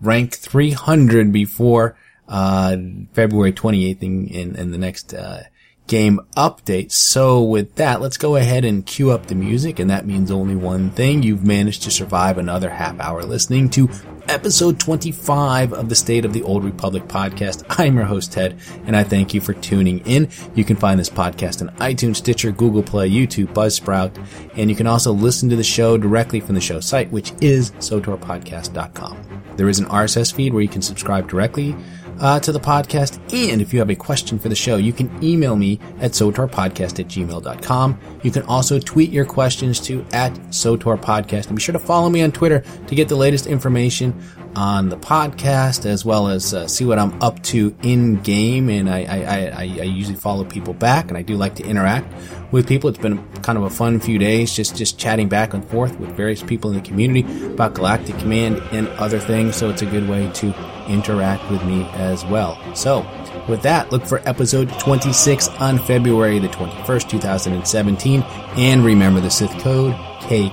rank 0.00 0.34
300 0.34 1.32
before, 1.32 1.96
uh, 2.28 2.76
February 3.12 3.52
28th 3.52 4.02
in, 4.02 4.26
in, 4.28 4.56
in 4.56 4.70
the 4.70 4.78
next, 4.78 5.14
uh, 5.14 5.42
game 5.90 6.20
update. 6.36 6.92
So 6.92 7.42
with 7.42 7.74
that, 7.74 8.00
let's 8.00 8.16
go 8.16 8.36
ahead 8.36 8.64
and 8.64 8.86
cue 8.86 9.10
up 9.10 9.26
the 9.26 9.34
music. 9.34 9.80
And 9.80 9.90
that 9.90 10.06
means 10.06 10.30
only 10.30 10.54
one 10.54 10.90
thing. 10.90 11.24
You've 11.24 11.44
managed 11.44 11.82
to 11.82 11.90
survive 11.90 12.38
another 12.38 12.70
half 12.70 12.98
hour 13.00 13.24
listening 13.24 13.68
to 13.70 13.90
episode 14.28 14.78
25 14.78 15.72
of 15.72 15.88
the 15.88 15.96
State 15.96 16.24
of 16.24 16.32
the 16.32 16.44
Old 16.44 16.62
Republic 16.62 17.08
podcast. 17.08 17.64
I'm 17.76 17.96
your 17.96 18.04
host, 18.04 18.32
Ted, 18.32 18.56
and 18.86 18.94
I 18.94 19.02
thank 19.02 19.34
you 19.34 19.40
for 19.40 19.52
tuning 19.52 19.98
in. 20.06 20.28
You 20.54 20.62
can 20.62 20.76
find 20.76 21.00
this 21.00 21.10
podcast 21.10 21.60
on 21.60 21.74
iTunes, 21.78 22.16
Stitcher, 22.16 22.52
Google 22.52 22.84
Play, 22.84 23.10
YouTube, 23.10 23.52
Buzzsprout, 23.52 24.16
and 24.56 24.70
you 24.70 24.76
can 24.76 24.86
also 24.86 25.12
listen 25.12 25.48
to 25.48 25.56
the 25.56 25.64
show 25.64 25.98
directly 25.98 26.38
from 26.38 26.54
the 26.54 26.60
show 26.60 26.78
site, 26.78 27.10
which 27.10 27.32
is 27.40 27.72
sotorpodcast.com. 27.72 29.40
There 29.56 29.68
is 29.68 29.80
an 29.80 29.86
RSS 29.86 30.32
feed 30.32 30.54
where 30.54 30.62
you 30.62 30.68
can 30.68 30.82
subscribe 30.82 31.28
directly 31.28 31.74
uh, 32.20 32.38
to 32.40 32.52
the 32.52 32.60
podcast. 32.60 33.16
And 33.32 33.60
if 33.60 33.72
you 33.72 33.78
have 33.80 33.90
a 33.90 33.96
question 33.96 34.38
for 34.38 34.48
the 34.48 34.54
show, 34.54 34.76
you 34.76 34.92
can 34.92 35.10
email 35.24 35.56
me 35.56 35.80
at 36.00 36.12
sotorpodcast 36.12 37.00
at 37.00 37.08
gmail.com. 37.08 38.00
You 38.22 38.30
can 38.30 38.42
also 38.42 38.78
tweet 38.78 39.10
your 39.10 39.24
questions 39.24 39.80
to 39.80 40.04
at 40.12 40.32
sotorpodcast. 40.50 41.46
And 41.46 41.56
be 41.56 41.62
sure 41.62 41.72
to 41.72 41.78
follow 41.78 42.10
me 42.10 42.22
on 42.22 42.32
Twitter 42.32 42.62
to 42.86 42.94
get 42.94 43.08
the 43.08 43.16
latest 43.16 43.46
information 43.46 44.20
on 44.56 44.88
the 44.88 44.96
podcast 44.96 45.86
as 45.86 46.04
well 46.04 46.28
as 46.28 46.52
uh, 46.52 46.66
see 46.66 46.84
what 46.84 46.98
I'm 46.98 47.22
up 47.22 47.42
to 47.44 47.74
in 47.82 48.16
game. 48.16 48.68
And 48.68 48.90
I, 48.90 49.04
I, 49.04 49.24
I, 49.24 49.62
I, 49.62 49.82
usually 49.84 50.16
follow 50.16 50.44
people 50.44 50.74
back 50.74 51.08
and 51.08 51.16
I 51.16 51.22
do 51.22 51.36
like 51.36 51.54
to 51.56 51.64
interact 51.64 52.12
with 52.50 52.66
people. 52.66 52.90
It's 52.90 52.98
been 52.98 53.24
kind 53.42 53.56
of 53.56 53.64
a 53.64 53.70
fun 53.70 54.00
few 54.00 54.18
days 54.18 54.54
just, 54.54 54.76
just 54.76 54.98
chatting 54.98 55.28
back 55.28 55.54
and 55.54 55.64
forth 55.64 55.98
with 56.00 56.10
various 56.10 56.42
people 56.42 56.70
in 56.70 56.76
the 56.76 56.82
community 56.82 57.20
about 57.46 57.74
Galactic 57.74 58.18
Command 58.18 58.60
and 58.72 58.88
other 58.88 59.20
things. 59.20 59.54
So 59.54 59.70
it's 59.70 59.82
a 59.82 59.86
good 59.86 60.08
way 60.08 60.28
to 60.32 60.54
interact 60.88 61.48
with 61.50 61.62
me 61.64 61.88
as 61.92 62.24
well. 62.24 62.58
So 62.74 63.02
with 63.50 63.62
that, 63.62 63.92
look 63.92 64.06
for 64.06 64.22
episode 64.26 64.70
26 64.78 65.48
on 65.60 65.78
February 65.78 66.38
the 66.38 66.48
21st, 66.48 67.10
2017. 67.10 68.22
And 68.22 68.84
remember 68.84 69.20
the 69.20 69.30
Sith 69.30 69.52
code, 69.58 69.94
cake 70.20 70.52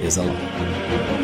is 0.00 0.16
a 0.16 0.22
lie. 0.22 1.15